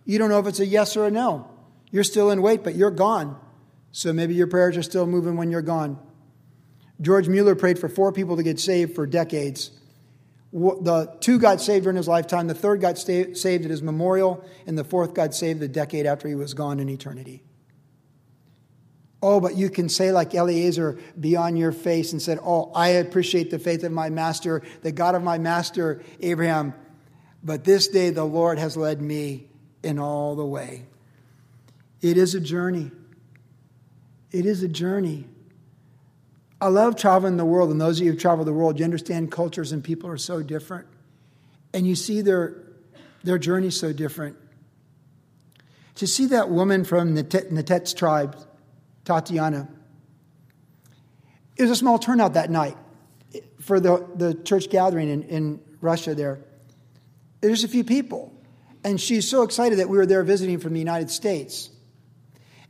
You 0.05 0.17
don't 0.17 0.29
know 0.29 0.39
if 0.39 0.47
it's 0.47 0.59
a 0.59 0.65
yes 0.65 0.97
or 0.97 1.05
a 1.05 1.11
no. 1.11 1.49
You're 1.91 2.03
still 2.03 2.31
in 2.31 2.41
wait, 2.41 2.63
but 2.63 2.75
you're 2.75 2.91
gone. 2.91 3.39
So 3.91 4.13
maybe 4.13 4.33
your 4.33 4.47
prayers 4.47 4.77
are 4.77 4.83
still 4.83 5.05
moving 5.05 5.35
when 5.35 5.51
you're 5.51 5.61
gone. 5.61 5.99
George 7.01 7.27
Mueller 7.27 7.55
prayed 7.55 7.79
for 7.79 7.89
four 7.89 8.11
people 8.11 8.37
to 8.37 8.43
get 8.43 8.59
saved 8.59 8.95
for 8.95 9.05
decades 9.05 9.71
the 10.51 11.15
two 11.21 11.39
got 11.39 11.61
saved 11.61 11.83
during 11.83 11.97
his 11.97 12.07
lifetime, 12.07 12.47
the 12.47 12.53
third 12.53 12.81
got 12.81 12.97
saved 12.97 13.45
at 13.45 13.71
his 13.71 13.81
memorial, 13.81 14.43
and 14.67 14.77
the 14.77 14.83
fourth 14.83 15.13
got 15.13 15.33
saved 15.33 15.63
a 15.63 15.67
decade 15.67 16.05
after 16.05 16.27
he 16.27 16.35
was 16.35 16.53
gone 16.53 16.79
in 16.79 16.89
eternity. 16.89 17.43
Oh, 19.23 19.39
but 19.39 19.55
you 19.55 19.69
can 19.69 19.87
say, 19.87 20.11
like 20.11 20.33
Eliezer, 20.33 20.97
be 21.19 21.35
on 21.35 21.55
your 21.55 21.71
face 21.71 22.11
and 22.11 22.21
said, 22.21 22.39
Oh, 22.41 22.71
I 22.73 22.89
appreciate 22.89 23.51
the 23.51 23.59
faith 23.59 23.83
of 23.83 23.91
my 23.91 24.09
master, 24.09 24.63
the 24.81 24.91
God 24.91 25.13
of 25.13 25.23
my 25.23 25.37
master, 25.37 26.01
Abraham. 26.21 26.73
But 27.43 27.63
this 27.63 27.87
day 27.87 28.09
the 28.09 28.23
Lord 28.23 28.57
has 28.57 28.75
led 28.75 28.99
me 29.01 29.47
in 29.83 29.99
all 29.99 30.35
the 30.35 30.45
way. 30.45 30.85
It 32.01 32.17
is 32.17 32.35
a 32.35 32.39
journey. 32.39 32.91
It 34.31 34.45
is 34.45 34.63
a 34.63 34.67
journey. 34.67 35.27
I 36.59 36.67
love 36.67 36.95
traveling 36.95 37.37
the 37.37 37.45
world, 37.45 37.71
and 37.71 37.81
those 37.81 37.99
of 37.99 38.05
you 38.05 38.11
who 38.11 38.17
travel 38.17 38.45
the 38.45 38.53
world, 38.53 38.77
you 38.77 38.85
understand 38.85 39.31
cultures 39.31 39.71
and 39.71 39.83
people 39.83 40.09
are 40.09 40.17
so 40.17 40.43
different. 40.43 40.87
And 41.73 41.87
you 41.87 41.95
see 41.95 42.21
their, 42.21 42.55
their 43.23 43.39
journey 43.39 43.71
so 43.71 43.93
different. 43.93 44.37
To 45.95 46.07
see 46.07 46.27
that 46.27 46.49
woman 46.49 46.83
from 46.83 47.15
the 47.15 47.23
Nenets 47.23 47.95
tribe, 47.95 48.37
Tatiana, 49.05 49.67
it 51.57 51.63
was 51.63 51.71
a 51.71 51.75
small 51.75 51.99
turnout 51.99 52.33
that 52.33 52.49
night 52.49 52.77
for 53.59 53.79
the, 53.79 54.07
the 54.15 54.33
church 54.33 54.69
gathering 54.69 55.09
in, 55.09 55.23
in 55.23 55.61
Russia 55.79 56.15
there. 56.15 56.39
There's 57.41 57.63
a 57.63 57.67
few 57.67 57.83
people. 57.83 58.33
And 58.83 58.99
she's 58.99 59.29
so 59.29 59.43
excited 59.43 59.79
that 59.79 59.89
we 59.89 59.97
were 59.97 60.05
there 60.05 60.23
visiting 60.23 60.59
from 60.59 60.73
the 60.73 60.79
United 60.79 61.09
States. 61.09 61.69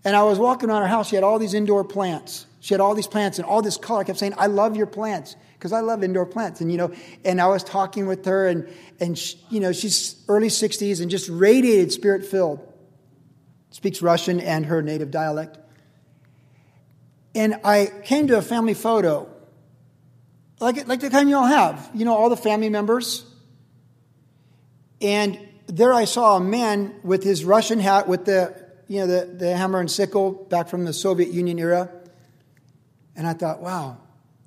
And 0.03 0.15
I 0.15 0.23
was 0.23 0.39
walking 0.39 0.69
around 0.69 0.81
her 0.81 0.87
house. 0.87 1.09
She 1.09 1.15
had 1.15 1.23
all 1.23 1.39
these 1.39 1.53
indoor 1.53 1.83
plants. 1.83 2.45
She 2.59 2.73
had 2.73 2.81
all 2.81 2.95
these 2.95 3.07
plants 3.07 3.39
and 3.39 3.47
all 3.47 3.61
this 3.61 3.77
color. 3.77 4.01
I 4.01 4.03
kept 4.03 4.19
saying, 4.19 4.33
I 4.37 4.47
love 4.47 4.75
your 4.75 4.87
plants 4.87 5.35
because 5.53 5.73
I 5.73 5.79
love 5.81 6.03
indoor 6.03 6.25
plants. 6.25 6.61
And, 6.61 6.71
you 6.71 6.77
know, 6.77 6.93
and 7.23 7.39
I 7.39 7.47
was 7.47 7.63
talking 7.63 8.07
with 8.07 8.25
her 8.25 8.47
and, 8.47 8.67
and 8.99 9.17
she, 9.17 9.37
you 9.49 9.59
know, 9.59 9.71
she's 9.71 10.15
early 10.27 10.47
60s 10.47 11.01
and 11.01 11.09
just 11.09 11.29
radiated 11.29 11.91
spirit 11.91 12.25
filled. 12.25 12.67
Speaks 13.69 14.01
Russian 14.01 14.39
and 14.39 14.65
her 14.65 14.81
native 14.81 15.11
dialect. 15.11 15.57
And 17.33 17.61
I 17.63 17.91
came 18.03 18.27
to 18.27 18.37
a 18.37 18.41
family 18.41 18.73
photo, 18.73 19.29
like, 20.59 20.87
like 20.87 20.99
the 20.99 21.09
kind 21.09 21.29
you 21.29 21.37
all 21.37 21.45
have, 21.45 21.89
you 21.93 22.03
know, 22.03 22.15
all 22.15 22.29
the 22.29 22.37
family 22.37 22.69
members. 22.69 23.25
And 24.99 25.39
there 25.71 25.93
I 25.93 26.03
saw 26.03 26.35
a 26.35 26.39
man 26.41 26.93
with 27.01 27.23
his 27.23 27.45
Russian 27.45 27.79
hat 27.79 28.07
with 28.07 28.25
the, 28.25 28.53
you 28.87 28.99
know, 28.99 29.07
the, 29.07 29.25
the 29.25 29.55
hammer 29.55 29.79
and 29.79 29.89
sickle 29.89 30.31
back 30.31 30.67
from 30.67 30.83
the 30.83 30.91
Soviet 30.91 31.31
Union 31.31 31.57
era. 31.57 31.89
And 33.15 33.25
I 33.25 33.33
thought, 33.33 33.61
wow, 33.61 33.97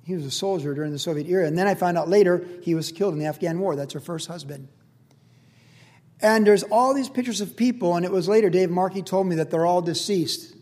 he 0.03 0.13
was 0.13 0.23
a 0.23 0.31
soldier 0.31 0.75
during 0.75 0.91
the 0.91 0.99
Soviet 0.99 1.27
era. 1.27 1.47
And 1.47 1.57
then 1.57 1.67
I 1.67 1.73
found 1.73 1.97
out 1.97 2.07
later 2.07 2.45
he 2.61 2.75
was 2.75 2.91
killed 2.91 3.13
in 3.13 3.19
the 3.19 3.25
Afghan 3.25 3.59
war. 3.59 3.75
That's 3.75 3.93
her 3.93 3.99
first 3.99 4.27
husband. 4.27 4.67
And 6.21 6.45
there's 6.45 6.63
all 6.63 6.93
these 6.93 7.09
pictures 7.09 7.41
of 7.41 7.57
people, 7.57 7.95
and 7.95 8.05
it 8.05 8.11
was 8.11 8.27
later 8.27 8.49
Dave 8.49 8.69
Markey 8.69 9.01
told 9.01 9.27
me 9.27 9.35
that 9.35 9.49
they're 9.49 9.65
all 9.65 9.81
deceased. 9.81 10.55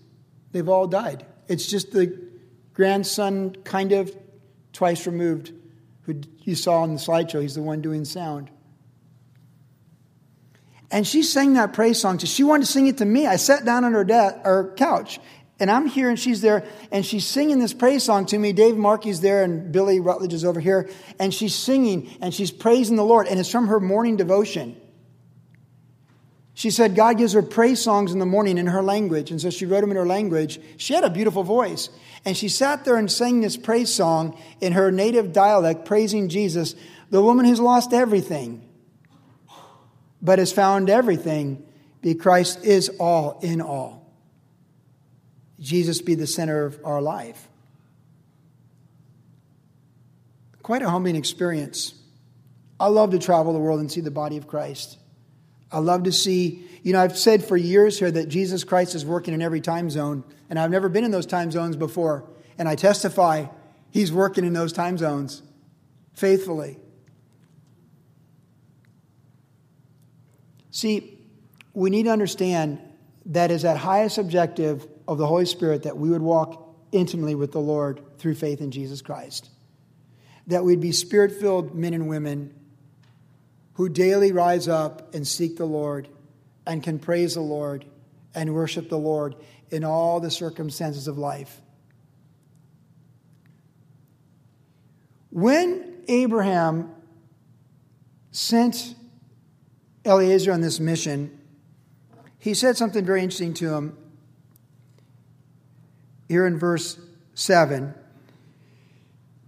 They've 0.54 0.68
all 0.68 0.88
died. 0.88 1.26
It's 1.48 1.68
just 1.68 1.92
the 1.92 2.20
grandson, 2.74 3.56
kind 3.64 3.92
of 3.92 4.16
twice 4.72 5.06
removed, 5.06 5.52
who 6.04 6.22
you 6.40 6.56
saw 6.56 6.82
on 6.82 6.94
the 6.94 7.00
slideshow. 7.00 7.42
He's 7.42 7.56
the 7.56 7.62
one 7.62 7.82
doing 7.82 8.06
sound. 8.06 8.50
And 10.94 11.08
she 11.08 11.24
sang 11.24 11.54
that 11.54 11.74
praise 11.74 12.00
song. 12.00 12.20
To, 12.20 12.28
she 12.28 12.44
wanted 12.44 12.68
to 12.68 12.72
sing 12.72 12.86
it 12.86 13.00
to 13.00 13.06
me. 13.06 13.26
I 13.26 13.38
sat 13.38 13.66
down 13.66 13.84
on 13.84 13.94
her, 13.94 14.04
de- 14.04 14.40
her 14.44 14.76
couch, 14.78 15.20
and 15.60 15.72
I'm 15.72 15.88
here, 15.88 16.08
and 16.08 16.20
she's 16.20 16.42
there, 16.42 16.64
and 16.92 17.04
she's 17.04 17.26
singing 17.26 17.58
this 17.58 17.74
praise 17.74 18.04
song 18.04 18.28
to 18.28 18.38
me. 18.38 18.54
Dave 18.54 18.76
Markey's 18.76 19.20
there, 19.20 19.44
and 19.44 19.72
Billy 19.72 20.00
Rutledge 20.00 20.34
is 20.34 20.46
over 20.46 20.60
here, 20.60 20.88
and 21.20 21.34
she's 21.34 21.56
singing, 21.56 22.16
and 22.22 22.32
she's 22.32 22.52
praising 22.52 22.96
the 22.96 23.04
Lord, 23.04 23.26
and 23.26 23.40
it's 23.40 23.50
from 23.50 23.70
her 23.70 23.80
morning 23.80 24.18
devotion. 24.18 24.80
She 26.54 26.70
said 26.70 26.96
God 26.96 27.18
gives 27.18 27.34
her 27.34 27.42
praise 27.42 27.82
songs 27.82 28.14
in 28.14 28.20
the 28.20 28.28
morning 28.28 28.60
in 28.60 28.68
her 28.68 28.84
language, 28.84 29.32
and 29.32 29.42
so 29.42 29.50
she 29.50 29.66
wrote 29.66 29.82
them 29.82 29.90
in 29.90 29.98
her 29.98 30.06
language. 30.06 30.60
She 30.78 30.94
had 30.94 31.04
a 31.04 31.10
beautiful 31.10 31.42
voice, 31.42 31.90
and 32.24 32.38
she 32.38 32.50
sat 32.50 32.86
there 32.86 32.98
and 32.98 33.12
sang 33.12 33.42
this 33.42 33.58
praise 33.58 33.92
song 33.92 34.38
in 34.62 34.74
her 34.74 34.92
native 34.92 35.34
dialect, 35.34 35.86
praising 35.86 36.30
Jesus, 36.30 36.76
the 37.10 37.24
woman 37.24 37.48
who's 37.48 37.60
lost 37.60 37.94
everything, 37.94 38.70
but 40.24 40.40
has 40.40 40.54
found 40.54 40.90
everything 40.90 41.64
because 42.02 42.22
Christ 42.22 42.64
is 42.64 42.90
all 43.00 43.40
in 43.42 43.62
all. 43.62 44.12
Jesus 45.60 46.02
be 46.02 46.16
the 46.16 46.28
center 46.28 46.66
of 46.66 46.80
our 46.84 47.02
life. 47.02 47.48
Quite 50.62 50.82
a 50.82 50.90
humbling 50.90 51.18
experience. 51.18 51.94
I 52.80 52.88
love 52.88 53.12
to 53.12 53.20
travel 53.20 53.54
the 53.54 53.60
world 53.60 53.82
and 53.82 53.92
see 53.92 54.02
the 54.02 54.12
body 54.12 54.38
of 54.38 54.48
Christ. 54.48 54.98
I 55.72 55.80
love 55.80 56.04
to 56.04 56.12
see, 56.12 56.66
you 56.84 56.94
know, 56.94 57.02
I've 57.02 57.18
said 57.18 57.44
for 57.44 57.58
years 57.58 58.00
here 58.00 58.12
that 58.12 58.30
Jesus 58.30 58.64
Christ 58.64 58.96
is 58.96 59.06
working 59.06 59.34
in 59.34 59.42
every 59.42 59.62
time 59.62 59.90
zone, 59.90 60.24
and 60.50 60.58
I've 60.58 60.72
never 60.72 60.90
been 60.90 61.04
in 61.04 61.12
those 61.12 61.26
time 61.26 61.52
zones 61.52 61.76
before. 61.76 62.30
And 62.58 62.68
I 62.68 62.76
testify 62.76 63.48
he's 63.92 64.12
working 64.12 64.46
in 64.46 64.54
those 64.54 64.74
time 64.74 64.98
zones 64.98 65.42
faithfully. 66.14 66.78
See, 70.74 71.20
we 71.76 71.92
need 71.92 72.04
to 72.04 72.10
understand 72.10 72.80
that 73.28 73.52
is 73.52 73.62
that 73.62 73.78
highest 73.78 74.18
objective 74.18 74.88
of 75.08 75.20
the 75.20 75.28
Holy 75.28 75.46
Spirit 75.46 75.84
that 75.84 75.98
we 75.98 76.10
would 76.10 76.24
walk 76.24 76.76
intimately 76.92 77.36
with 77.36 77.52
the 77.52 77.60
Lord 77.60 78.02
through 78.18 78.34
faith 78.34 78.60
in 78.60 78.72
Jesus 78.72 79.00
Christ. 79.00 79.52
That 80.48 80.64
we'd 80.64 80.82
be 80.82 80.92
spirit 80.92 81.32
filled 81.32 81.76
men 81.76 81.94
and 81.94 82.10
women 82.10 82.56
who 83.74 83.88
daily 83.88 84.32
rise 84.32 84.68
up 84.68 85.14
and 85.14 85.28
seek 85.28 85.58
the 85.58 85.66
Lord 85.66 86.10
and 86.66 86.82
can 86.82 86.98
praise 86.98 87.36
the 87.36 87.42
Lord 87.42 87.86
and 88.34 88.56
worship 88.56 88.90
the 88.90 88.98
Lord 88.98 89.36
in 89.70 89.84
all 89.84 90.20
the 90.20 90.32
circumstances 90.32 91.08
of 91.08 91.20
life. 91.20 91.62
When 95.30 96.04
Abraham 96.08 96.96
sent 98.32 98.96
Eliezer 100.06 100.52
on 100.52 100.62
this 100.62 100.80
mission, 100.80 101.40
he 102.40 102.54
said 102.54 102.78
something 102.78 103.06
very 103.06 103.22
interesting 103.22 103.54
to 103.56 103.74
him 103.74 103.98
here 106.28 106.46
in 106.46 106.60
verse 106.60 107.00
7. 107.36 107.94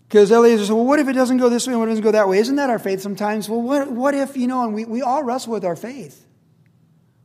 Because 0.08 0.32
Eliezer 0.32 0.66
said, 0.66 0.74
well, 0.74 0.86
what 0.86 1.00
if 1.00 1.08
it 1.08 1.14
doesn't 1.14 1.38
go 1.38 1.50
this 1.50 1.68
way 1.68 1.74
and 1.74 1.80
what 1.80 1.90
if 1.90 1.94
it 1.94 1.96
doesn't 1.96 2.04
go 2.04 2.12
that 2.12 2.30
way? 2.30 2.38
Isn't 2.38 2.56
that 2.56 2.70
our 2.70 2.80
faith 2.80 3.02
sometimes? 3.02 3.50
Well, 3.50 3.62
what, 3.62 3.92
what 3.92 4.14
if, 4.14 4.38
you 4.38 4.48
know, 4.48 4.64
and 4.64 4.74
we, 4.74 4.86
we 4.86 5.02
all 5.02 5.24
wrestle 5.24 5.52
with 5.52 5.66
our 5.66 5.76
faith. 5.76 6.26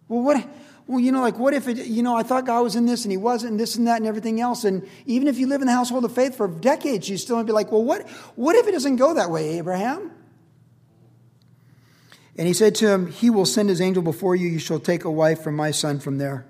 Well, 0.09 0.23
what, 0.23 0.49
well, 0.87 0.99
you 0.99 1.13
know, 1.13 1.21
like 1.21 1.39
what 1.39 1.55
if 1.55 1.69
it, 1.69 1.77
you 1.87 2.03
know, 2.03 2.17
I 2.17 2.25
thought 2.25 2.47
God 2.47 2.63
was 2.63 2.75
in 2.75 2.87
this 2.87 3.05
and 3.05 3.13
he 3.13 3.17
wasn't 3.17 3.53
and 3.53 3.61
this 3.61 3.77
and 3.77 3.87
that 3.87 3.99
and 3.99 4.07
everything 4.07 4.41
else. 4.41 4.65
And 4.65 4.89
even 5.07 5.29
if 5.29 5.39
you 5.39 5.47
live 5.47 5.61
in 5.61 5.69
the 5.69 5.73
household 5.73 6.05
of 6.05 6.13
faith 6.13 6.37
for 6.37 6.49
decades, 6.49 7.09
you 7.09 7.17
still 7.17 7.41
be 7.45 7.53
like, 7.53 7.71
well, 7.71 7.85
what, 7.85 8.09
what 8.35 8.57
if 8.57 8.67
it 8.67 8.73
doesn't 8.73 8.97
go 8.97 9.15
that 9.15 9.31
way, 9.31 9.59
Abraham? 9.59 10.11
And 12.37 12.47
he 12.47 12.55
said 12.55 12.75
to 12.77 12.89
him, 12.89 13.09
He 13.09 13.31
will 13.31 13.47
send 13.47 13.69
his 13.69 13.81
angel 13.81 14.03
before 14.03 14.37
you. 14.37 14.49
You 14.49 14.59
shall 14.59 14.81
take 14.81 15.05
a 15.05 15.11
wife 15.11 15.43
from 15.43 15.57
my 15.57 15.71
son 15.71 16.01
from 16.01 16.19
there. 16.19 16.47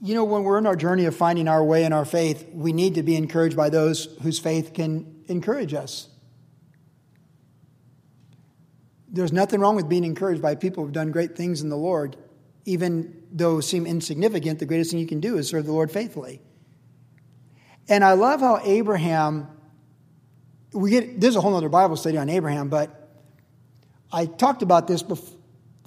You 0.00 0.14
know, 0.14 0.24
when 0.24 0.42
we're 0.42 0.58
in 0.58 0.66
our 0.66 0.76
journey 0.76 1.06
of 1.06 1.16
finding 1.16 1.48
our 1.48 1.64
way 1.64 1.84
in 1.84 1.92
our 1.94 2.04
faith, 2.04 2.46
we 2.52 2.74
need 2.74 2.96
to 2.96 3.02
be 3.02 3.16
encouraged 3.16 3.56
by 3.56 3.70
those 3.70 4.04
whose 4.22 4.38
faith 4.38 4.74
can 4.74 5.24
encourage 5.28 5.72
us. 5.72 6.08
There's 9.08 9.32
nothing 9.32 9.60
wrong 9.60 9.76
with 9.76 9.88
being 9.88 10.04
encouraged 10.04 10.42
by 10.42 10.56
people 10.56 10.84
who've 10.84 10.92
done 10.92 11.10
great 11.10 11.36
things 11.36 11.62
in 11.62 11.68
the 11.68 11.76
Lord, 11.76 12.16
even 12.64 13.22
though 13.32 13.60
seem 13.60 13.86
insignificant. 13.86 14.58
The 14.58 14.66
greatest 14.66 14.90
thing 14.90 15.00
you 15.00 15.06
can 15.06 15.20
do 15.20 15.38
is 15.38 15.48
serve 15.48 15.66
the 15.66 15.72
Lord 15.72 15.90
faithfully. 15.90 16.42
And 17.88 18.04
I 18.04 18.14
love 18.14 18.40
how 18.40 18.60
Abraham, 18.64 19.48
we 20.74 20.90
get, 20.90 21.20
there's 21.20 21.36
a 21.36 21.40
whole 21.40 21.54
other 21.54 21.68
Bible 21.68 21.96
study 21.96 22.18
on 22.18 22.28
Abraham, 22.28 22.68
but 22.68 23.08
I 24.12 24.26
talked 24.26 24.62
about 24.62 24.86
this 24.86 25.02
before 25.02 25.38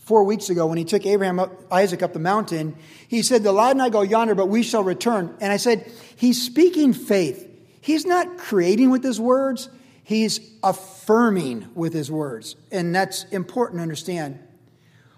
four 0.07 0.23
weeks 0.23 0.49
ago 0.49 0.65
when 0.67 0.77
he 0.77 0.85
took 0.85 1.05
Abraham 1.05 1.37
up, 1.37 1.51
Isaac 1.69 2.01
up 2.01 2.13
the 2.13 2.19
mountain, 2.19 2.77
he 3.09 3.21
said, 3.21 3.43
The 3.43 3.51
lad 3.51 3.71
and 3.71 3.81
I 3.81 3.89
go 3.89 4.01
yonder, 4.01 4.35
but 4.35 4.47
we 4.47 4.63
shall 4.63 4.83
return. 4.83 5.35
And 5.41 5.51
I 5.51 5.57
said, 5.57 5.91
He's 6.15 6.41
speaking 6.41 6.93
faith. 6.93 7.43
He's 7.81 8.05
not 8.05 8.37
creating 8.37 8.89
with 8.89 9.03
his 9.03 9.19
words, 9.19 9.69
he's 10.03 10.39
affirming 10.63 11.69
with 11.75 11.93
his 11.93 12.09
words. 12.09 12.55
And 12.71 12.95
that's 12.95 13.25
important 13.25 13.79
to 13.79 13.83
understand. 13.83 14.39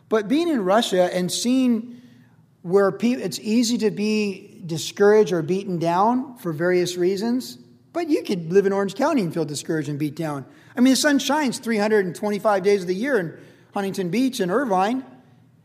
But 0.10 0.28
being 0.28 0.50
in 0.50 0.64
Russia 0.64 1.16
and 1.16 1.32
seeing 1.32 2.02
where 2.64 2.92
people, 2.92 3.24
it's 3.24 3.40
easy 3.40 3.78
to 3.80 3.92
be 3.92 4.64
discouraged 4.66 5.32
or 5.32 5.44
beaten 5.44 5.78
down 5.78 6.38
for 6.38 6.52
various 6.52 6.98
reasons, 6.98 7.59
but 7.94 8.10
you 8.10 8.24
could 8.24 8.52
live 8.52 8.66
in 8.66 8.74
Orange 8.74 8.96
County 8.96 9.22
and 9.22 9.34
feel 9.34 9.46
discouraged 9.46 9.90
and 9.90 9.98
beat 9.98 10.16
down. 10.16 10.46
I 10.76 10.82
mean, 10.82 10.94
the 10.94 10.98
sun 10.98 11.20
shines 11.20 11.60
325 11.60 12.64
days 12.64 12.82
of 12.82 12.88
the 12.88 12.96
year, 12.96 13.20
in 13.20 13.38
Huntington 13.74 14.10
Beach 14.10 14.40
and 14.40 14.52
Irvine, 14.52 15.04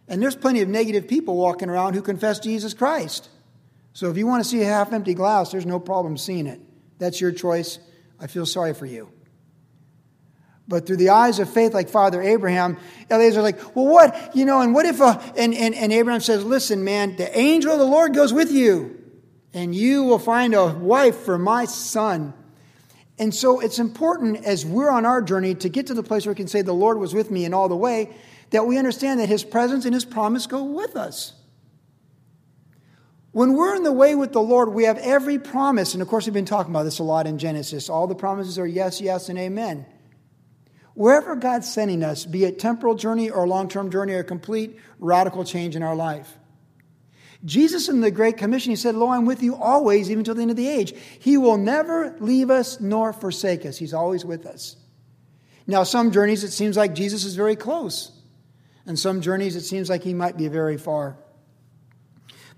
and 0.09 0.23
there's 0.23 0.37
plenty 0.37 0.61
of 0.61 0.69
negative 0.69 1.09
people 1.09 1.37
walking 1.37 1.69
around 1.69 1.95
who 1.95 2.03
confess 2.03 2.39
Jesus 2.39 2.75
Christ. 2.75 3.29
So 3.93 4.11
if 4.11 4.17
you 4.17 4.27
want 4.27 4.43
to 4.43 4.49
see 4.49 4.61
a 4.63 4.67
half 4.67 4.93
empty 4.93 5.15
glass, 5.15 5.53
there's 5.53 5.67
no 5.67 5.79
problem 5.79 6.17
seeing 6.17 6.47
it. 6.47 6.61
That's 6.99 7.21
your 7.21 7.33
choice. 7.33 7.79
I 8.21 8.27
feel 8.27 8.47
sorry 8.47 8.75
for 8.75 8.87
you. 8.87 9.11
But 10.67 10.87
through 10.87 10.97
the 10.97 11.11
eyes 11.11 11.39
of 11.41 11.51
faith, 11.51 11.75
like 11.75 11.91
Father 11.91 12.23
Abraham, 12.23 12.79
Eliezer 13.11 13.43
like, 13.43 13.77
well, 13.77 13.87
what? 13.87 14.35
You 14.35 14.47
know, 14.47 14.63
and 14.63 14.75
what 14.75 14.87
if, 14.87 15.01
a, 15.01 15.23
and, 15.37 15.55
and, 15.55 15.75
and 15.75 15.93
Abraham 15.93 16.21
says, 16.21 16.45
listen, 16.45 16.85
man, 16.85 17.17
the 17.17 17.39
angel 17.39 17.73
of 17.73 17.79
the 17.79 17.85
Lord 17.85 18.15
goes 18.15 18.33
with 18.33 18.51
you, 18.51 19.04
and 19.55 19.75
you 19.75 20.03
will 20.03 20.19
find 20.19 20.53
a 20.53 20.67
wife 20.67 21.17
for 21.21 21.39
my 21.39 21.65
son. 21.65 22.35
And 23.19 23.33
so 23.33 23.61
it's 23.61 23.79
important 23.79 24.45
as 24.45 24.67
we're 24.67 24.91
on 24.91 25.07
our 25.07 25.23
journey 25.23 25.55
to 25.55 25.69
get 25.69 25.87
to 25.87 25.95
the 25.95 26.03
place 26.03 26.27
where 26.27 26.33
we 26.33 26.37
can 26.37 26.49
say, 26.49 26.63
The 26.63 26.73
Lord 26.73 26.99
was 26.99 27.15
with 27.15 27.31
me 27.31 27.45
in 27.45 27.55
all 27.55 27.69
the 27.69 27.77
way, 27.77 28.15
that 28.51 28.67
we 28.67 28.77
understand 28.77 29.21
that 29.21 29.29
His 29.29 29.45
presence 29.45 29.85
and 29.85 29.95
His 29.95 30.05
promise 30.05 30.47
go 30.47 30.65
with 30.65 30.97
us. 30.97 31.33
When 33.31 33.55
we're 33.55 33.75
in 33.75 33.85
the 33.85 33.93
way 33.93 34.15
with 34.15 34.33
the 34.33 34.43
Lord, 34.43 34.73
we 34.73 34.85
have 34.85 34.99
every 34.99 35.39
promise. 35.39 35.95
And 35.95 36.03
of 36.03 36.09
course, 36.09 36.27
we've 36.27 36.35
been 36.35 36.45
talking 36.45 36.73
about 36.73 36.85
this 36.85 36.99
a 36.99 37.05
lot 37.05 37.27
in 37.27 37.39
Genesis. 37.39 37.89
All 37.89 38.07
the 38.07 38.15
promises 38.15 38.59
are 38.59 38.67
yes, 38.67 39.01
yes, 39.01 39.29
and 39.29 39.39
amen. 39.39 39.87
Wherever 40.95 41.35
God's 41.35 41.73
sending 41.73 42.05
us, 42.05 42.25
be 42.25 42.45
it 42.45 42.61
temporal 42.61 42.95
journey 42.95 43.31
or 43.31 43.47
long 43.47 43.69
term 43.69 43.91
journey 43.91 44.13
or 44.13 44.23
complete 44.23 44.79
radical 45.01 45.45
change 45.45 45.75
in 45.75 45.83
our 45.83 45.97
life, 45.97 46.39
Jesus 47.45 47.89
in 47.89 48.01
the 48.01 48.11
Great 48.11 48.39
Commission, 48.39 48.71
he 48.71 48.77
said, 48.77 48.95
Lo, 48.95 49.11
I'm 49.11 49.27
with 49.27 49.43
you 49.43 49.55
always, 49.55 50.11
even 50.11 50.25
till 50.25 50.35
the 50.35 50.43
end 50.43 50.51
of 50.51 50.57
the 50.57 50.69
age. 50.69 50.95
He 51.19 51.37
will 51.37 51.59
never 51.59 52.17
leave 52.19 52.51
us 52.51 52.81
nor 52.81 53.13
forsake 53.13 53.67
us. 53.67 53.77
He's 53.77 53.93
always 53.93 54.25
with 54.25 54.47
us. 54.47 54.77
Now, 55.67 55.83
some 55.83 56.11
journeys 56.11 56.45
it 56.45 56.53
seems 56.53 56.77
like 56.77 56.95
Jesus 56.95 57.25
is 57.25 57.37
very 57.37 57.57
close, 57.57 58.13
and 58.87 58.99
some 58.99 59.21
journeys 59.21 59.57
it 59.57 59.63
seems 59.63 59.91
like 59.91 60.03
he 60.03 60.15
might 60.15 60.37
be 60.37 60.49
very 60.49 60.77
far. 60.77 61.17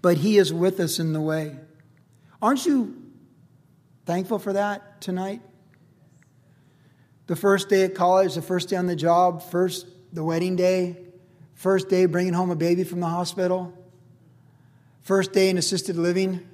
but 0.02 0.18
He 0.18 0.38
is 0.38 0.52
with 0.52 0.78
us 0.78 0.98
in 0.98 1.12
the 1.12 1.20
way. 1.20 1.56
Aren't 2.40 2.66
you 2.66 3.02
thankful 4.04 4.38
for 4.38 4.52
that 4.52 5.00
tonight? 5.00 5.40
The 7.26 7.36
first 7.36 7.68
day 7.68 7.82
at 7.82 7.94
college, 7.96 8.34
the 8.34 8.42
first 8.42 8.68
day 8.68 8.76
on 8.76 8.86
the 8.86 8.94
job, 8.94 9.42
first 9.42 9.86
the 10.12 10.22
wedding 10.22 10.54
day, 10.54 10.96
first 11.54 11.88
day 11.88 12.06
bringing 12.06 12.34
home 12.34 12.50
a 12.50 12.56
baby 12.56 12.84
from 12.84 13.00
the 13.00 13.08
hospital, 13.08 13.72
first 15.06 15.32
day 15.32 15.48
in 15.48 15.56
assisted 15.56 15.96
living. 15.96 16.44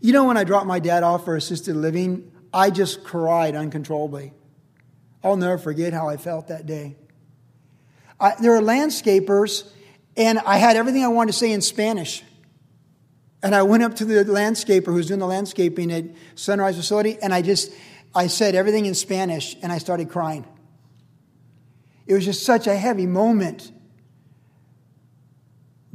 You 0.00 0.12
know, 0.12 0.24
when 0.24 0.36
I 0.36 0.44
dropped 0.44 0.66
my 0.66 0.78
dad 0.78 1.02
off 1.02 1.24
for 1.24 1.34
assisted 1.34 1.74
living, 1.74 2.30
I 2.54 2.70
just 2.70 3.02
cried 3.02 3.56
uncontrollably. 3.56 4.32
I'll 5.24 5.36
never 5.36 5.58
forget 5.58 5.92
how 5.92 6.08
I 6.08 6.16
felt 6.16 6.46
that 6.46 6.64
day. 6.66 6.94
I, 8.20 8.34
there 8.40 8.52
were 8.52 8.60
landscapers, 8.60 9.68
and 10.16 10.38
I 10.38 10.58
had 10.58 10.76
everything 10.76 11.02
I 11.02 11.08
wanted 11.08 11.32
to 11.32 11.38
say 11.38 11.50
in 11.50 11.60
Spanish. 11.60 12.22
And 13.42 13.52
I 13.52 13.64
went 13.64 13.82
up 13.82 13.96
to 13.96 14.04
the 14.04 14.24
landscaper 14.24 14.86
who's 14.86 15.08
doing 15.08 15.18
the 15.18 15.26
landscaping 15.26 15.90
at 15.90 16.04
Sunrise 16.36 16.76
Facility, 16.76 17.18
and 17.20 17.34
I 17.34 17.42
just, 17.42 17.72
I 18.14 18.28
said 18.28 18.54
everything 18.54 18.86
in 18.86 18.94
Spanish, 18.94 19.56
and 19.60 19.72
I 19.72 19.78
started 19.78 20.08
crying. 20.08 20.46
It 22.06 22.14
was 22.14 22.24
just 22.24 22.44
such 22.44 22.68
a 22.68 22.76
heavy 22.76 23.06
moment 23.06 23.72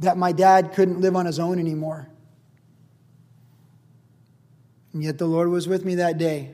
that 0.02 0.16
my 0.16 0.32
dad 0.32 0.72
couldn't 0.74 1.00
live 1.00 1.16
on 1.16 1.26
his 1.26 1.38
own 1.38 1.58
anymore. 1.58 2.08
And 4.92 5.02
yet 5.02 5.18
the 5.18 5.26
Lord 5.26 5.48
was 5.48 5.66
with 5.66 5.84
me 5.84 5.96
that 5.96 6.18
day. 6.18 6.50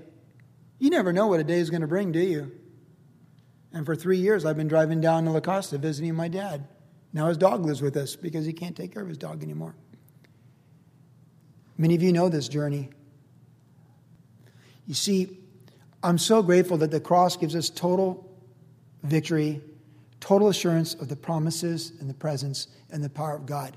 You 0.78 0.90
never 0.90 1.12
know 1.12 1.26
what 1.26 1.40
a 1.40 1.44
day 1.44 1.58
is 1.58 1.70
going 1.70 1.80
to 1.80 1.88
bring, 1.88 2.12
do 2.12 2.20
you? 2.20 2.52
And 3.72 3.84
for 3.84 3.96
three 3.96 4.18
years, 4.18 4.44
I've 4.44 4.56
been 4.56 4.68
driving 4.68 5.00
down 5.00 5.24
to 5.24 5.30
La 5.30 5.40
Costa 5.40 5.76
visiting 5.78 6.14
my 6.14 6.28
dad. 6.28 6.66
Now 7.12 7.26
his 7.28 7.36
dog 7.36 7.64
lives 7.64 7.82
with 7.82 7.96
us 7.96 8.16
because 8.16 8.46
he 8.46 8.52
can't 8.52 8.76
take 8.76 8.92
care 8.92 9.02
of 9.02 9.08
his 9.08 9.18
dog 9.18 9.42
anymore. 9.42 9.74
Many 11.76 11.94
of 11.94 12.02
you 12.02 12.12
know 12.12 12.28
this 12.28 12.48
journey. 12.48 12.90
You 14.86 14.94
see, 14.94 15.38
I'm 16.02 16.18
so 16.18 16.42
grateful 16.42 16.78
that 16.78 16.90
the 16.90 17.00
cross 17.00 17.36
gives 17.36 17.54
us 17.56 17.70
total 17.70 18.30
victory, 19.02 19.60
total 20.20 20.48
assurance 20.48 20.94
of 20.94 21.08
the 21.08 21.16
promises 21.16 21.92
and 22.00 22.08
the 22.08 22.14
presence 22.14 22.68
and 22.90 23.02
the 23.02 23.10
power 23.10 23.34
of 23.34 23.46
God 23.46 23.76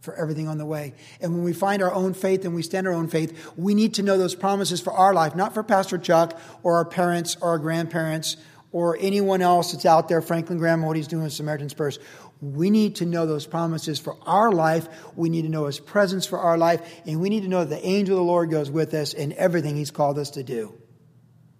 for 0.00 0.14
everything 0.14 0.48
on 0.48 0.58
the 0.58 0.66
way. 0.66 0.94
And 1.20 1.32
when 1.34 1.44
we 1.44 1.52
find 1.52 1.82
our 1.82 1.92
own 1.92 2.14
faith 2.14 2.44
and 2.44 2.54
we 2.54 2.62
stand 2.62 2.86
our 2.86 2.92
own 2.92 3.08
faith, 3.08 3.52
we 3.56 3.74
need 3.74 3.94
to 3.94 4.02
know 4.02 4.16
those 4.16 4.34
promises 4.34 4.80
for 4.80 4.92
our 4.92 5.12
life, 5.12 5.34
not 5.36 5.52
for 5.52 5.62
Pastor 5.62 5.98
Chuck 5.98 6.38
or 6.62 6.76
our 6.76 6.84
parents 6.84 7.36
or 7.40 7.50
our 7.50 7.58
grandparents 7.58 8.36
or 8.72 8.96
anyone 9.00 9.42
else 9.42 9.72
that's 9.72 9.84
out 9.84 10.08
there, 10.08 10.22
Franklin 10.22 10.58
Graham, 10.58 10.82
what 10.82 10.96
he's 10.96 11.08
doing 11.08 11.24
with 11.24 11.32
Samaritan's 11.32 11.74
Purse. 11.74 11.98
We 12.40 12.70
need 12.70 12.96
to 12.96 13.06
know 13.06 13.26
those 13.26 13.46
promises 13.46 13.98
for 13.98 14.16
our 14.22 14.52
life. 14.52 14.88
We 15.16 15.28
need 15.28 15.42
to 15.42 15.48
know 15.48 15.66
his 15.66 15.80
presence 15.80 16.24
for 16.24 16.38
our 16.38 16.56
life. 16.56 16.80
And 17.04 17.20
we 17.20 17.28
need 17.28 17.42
to 17.42 17.48
know 17.48 17.64
that 17.64 17.82
the 17.82 17.86
angel 17.86 18.16
of 18.16 18.20
the 18.20 18.24
Lord 18.24 18.50
goes 18.50 18.70
with 18.70 18.94
us 18.94 19.12
in 19.12 19.34
everything 19.34 19.76
he's 19.76 19.90
called 19.90 20.18
us 20.18 20.30
to 20.30 20.42
do. 20.42 20.72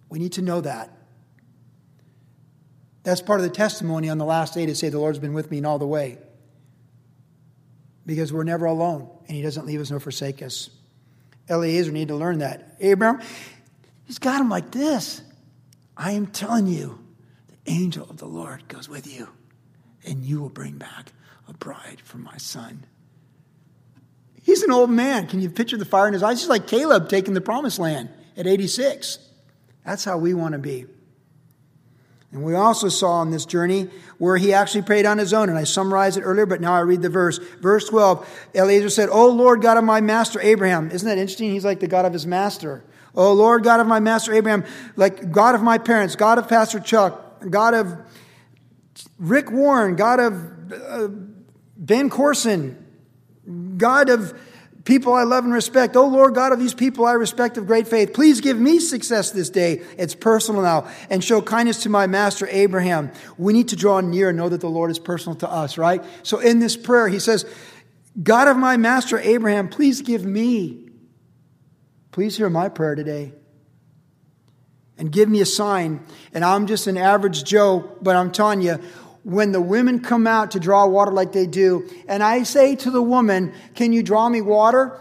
We 0.09 0.17
need 0.19 0.33
to 0.33 0.41
know 0.41 0.61
that. 0.61 0.89
That's 3.03 3.21
part 3.21 3.39
of 3.39 3.43
the 3.43 3.51
testimony 3.51 4.09
on 4.09 4.17
the 4.17 4.25
last 4.25 4.53
day 4.53 4.65
to 4.65 4.75
say 4.75 4.89
the 4.89 4.99
Lord's 4.99 5.19
been 5.19 5.33
with 5.33 5.49
me 5.49 5.57
in 5.57 5.65
all 5.65 5.79
the 5.79 5.87
way. 5.87 6.17
Because 8.05 8.31
we're 8.31 8.43
never 8.43 8.65
alone, 8.65 9.09
and 9.27 9.35
he 9.35 9.41
doesn't 9.41 9.65
leave 9.65 9.81
us 9.81 9.91
nor 9.91 9.99
forsake 9.99 10.41
us. 10.41 10.69
Eliezer 11.49 11.91
need 11.91 12.09
to 12.09 12.15
learn 12.15 12.39
that. 12.39 12.75
Abraham, 12.79 13.21
he's 14.05 14.19
got 14.19 14.41
him 14.41 14.49
like 14.49 14.71
this. 14.71 15.21
I 15.97 16.11
am 16.11 16.27
telling 16.27 16.67
you, 16.67 16.99
the 17.47 17.71
angel 17.71 18.07
of 18.09 18.17
the 18.17 18.27
Lord 18.27 18.67
goes 18.67 18.87
with 18.87 19.07
you, 19.07 19.29
and 20.05 20.23
you 20.23 20.41
will 20.41 20.49
bring 20.49 20.77
back 20.77 21.11
a 21.47 21.53
bride 21.53 22.01
for 22.03 22.17
my 22.17 22.37
son. 22.37 22.85
He's 24.43 24.63
an 24.63 24.71
old 24.71 24.89
man. 24.89 25.27
Can 25.27 25.41
you 25.41 25.49
picture 25.49 25.77
the 25.77 25.85
fire 25.85 26.07
in 26.07 26.13
his 26.13 26.23
eyes? 26.23 26.41
He's 26.41 26.49
like 26.49 26.67
Caleb 26.67 27.09
taking 27.09 27.33
the 27.33 27.41
promised 27.41 27.77
land 27.77 28.09
at 28.35 28.47
86. 28.47 29.19
That's 29.85 30.03
how 30.03 30.17
we 30.17 30.33
want 30.33 30.53
to 30.53 30.59
be. 30.59 30.85
And 32.31 32.43
we 32.43 32.55
also 32.55 32.87
saw 32.87 33.13
on 33.13 33.31
this 33.31 33.45
journey 33.45 33.89
where 34.17 34.37
he 34.37 34.53
actually 34.53 34.83
prayed 34.83 35.05
on 35.05 35.17
his 35.17 35.33
own. 35.33 35.49
And 35.49 35.57
I 35.57 35.65
summarized 35.65 36.17
it 36.17 36.21
earlier, 36.21 36.45
but 36.45 36.61
now 36.61 36.73
I 36.73 36.79
read 36.79 37.01
the 37.01 37.09
verse. 37.09 37.39
Verse 37.59 37.89
12 37.89 38.49
Eliezer 38.55 38.89
said, 38.89 39.09
O 39.09 39.27
Lord 39.27 39.61
God 39.61 39.77
of 39.77 39.83
my 39.83 39.99
master 39.99 40.39
Abraham. 40.39 40.91
Isn't 40.91 41.07
that 41.07 41.17
interesting? 41.17 41.51
He's 41.51 41.65
like 41.65 41.79
the 41.81 41.87
God 41.87 42.05
of 42.05 42.13
his 42.13 42.25
master. 42.25 42.83
O 43.13 43.33
Lord 43.33 43.63
God 43.63 43.81
of 43.81 43.87
my 43.87 43.99
master 43.99 44.33
Abraham, 44.33 44.63
like 44.95 45.31
God 45.31 45.55
of 45.55 45.61
my 45.61 45.77
parents, 45.77 46.15
God 46.15 46.37
of 46.37 46.47
Pastor 46.47 46.79
Chuck, 46.79 47.43
God 47.49 47.73
of 47.73 47.97
Rick 49.19 49.51
Warren, 49.51 49.95
God 49.95 50.19
of 50.21 50.71
uh, 50.71 51.07
Ben 51.75 52.09
Courson, 52.09 52.85
God 53.77 54.09
of 54.09 54.39
people 54.83 55.13
I 55.13 55.23
love 55.23 55.43
and 55.43 55.53
respect. 55.53 55.95
Oh 55.95 56.07
Lord 56.07 56.35
God 56.35 56.51
of 56.51 56.59
these 56.59 56.73
people 56.73 57.05
I 57.05 57.13
respect 57.13 57.57
of 57.57 57.67
great 57.67 57.87
faith, 57.87 58.13
please 58.13 58.41
give 58.41 58.59
me 58.59 58.79
success 58.79 59.31
this 59.31 59.49
day. 59.49 59.81
It's 59.97 60.15
personal 60.15 60.61
now. 60.61 60.89
And 61.09 61.23
show 61.23 61.41
kindness 61.41 61.83
to 61.83 61.89
my 61.89 62.07
master 62.07 62.47
Abraham. 62.49 63.11
We 63.37 63.53
need 63.53 63.69
to 63.69 63.75
draw 63.75 63.99
near 64.01 64.29
and 64.29 64.37
know 64.37 64.49
that 64.49 64.61
the 64.61 64.69
Lord 64.69 64.91
is 64.91 64.99
personal 64.99 65.35
to 65.37 65.49
us, 65.49 65.77
right? 65.77 66.03
So 66.23 66.39
in 66.39 66.59
this 66.59 66.75
prayer, 66.77 67.07
he 67.07 67.19
says, 67.19 67.45
God 68.21 68.47
of 68.47 68.57
my 68.57 68.77
master 68.77 69.19
Abraham, 69.19 69.69
please 69.69 70.01
give 70.01 70.25
me. 70.25 70.89
Please 72.11 72.35
hear 72.35 72.49
my 72.49 72.69
prayer 72.69 72.95
today. 72.95 73.33
And 74.97 75.11
give 75.11 75.29
me 75.29 75.41
a 75.41 75.45
sign. 75.45 76.05
And 76.33 76.43
I'm 76.43 76.67
just 76.67 76.87
an 76.87 76.97
average 76.97 77.43
Joe, 77.43 77.97
but 78.01 78.15
I'm 78.15 78.31
telling 78.31 78.61
you, 78.61 78.79
when 79.23 79.51
the 79.51 79.61
women 79.61 79.99
come 79.99 80.25
out 80.25 80.51
to 80.51 80.59
draw 80.59 80.85
water 80.87 81.11
like 81.11 81.31
they 81.31 81.45
do, 81.45 81.87
and 82.07 82.23
I 82.23 82.43
say 82.43 82.75
to 82.77 82.91
the 82.91 83.01
woman, 83.01 83.53
Can 83.75 83.93
you 83.93 84.03
draw 84.03 84.27
me 84.29 84.41
water? 84.41 84.99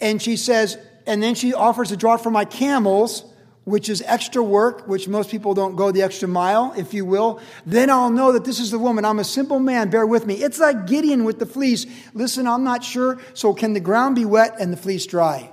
And 0.00 0.22
she 0.22 0.36
says, 0.36 0.78
and 1.08 1.22
then 1.22 1.34
she 1.34 1.54
offers 1.54 1.88
to 1.88 1.96
draw 1.96 2.18
for 2.18 2.30
my 2.30 2.44
camels, 2.44 3.24
which 3.64 3.88
is 3.88 4.02
extra 4.02 4.42
work, 4.42 4.86
which 4.86 5.08
most 5.08 5.30
people 5.30 5.54
don't 5.54 5.74
go 5.74 5.90
the 5.90 6.02
extra 6.02 6.28
mile, 6.28 6.74
if 6.76 6.92
you 6.92 7.06
will. 7.06 7.40
Then 7.64 7.88
I'll 7.88 8.10
know 8.10 8.32
that 8.32 8.44
this 8.44 8.60
is 8.60 8.70
the 8.70 8.78
woman. 8.78 9.06
I'm 9.06 9.18
a 9.18 9.24
simple 9.24 9.58
man, 9.58 9.88
bear 9.88 10.06
with 10.06 10.26
me. 10.26 10.34
It's 10.34 10.58
like 10.58 10.86
Gideon 10.86 11.24
with 11.24 11.38
the 11.38 11.46
fleece. 11.46 11.86
Listen, 12.12 12.46
I'm 12.46 12.62
not 12.62 12.84
sure, 12.84 13.18
so 13.32 13.54
can 13.54 13.72
the 13.72 13.80
ground 13.80 14.16
be 14.16 14.26
wet 14.26 14.56
and 14.60 14.70
the 14.70 14.76
fleece 14.76 15.06
dry? 15.06 15.50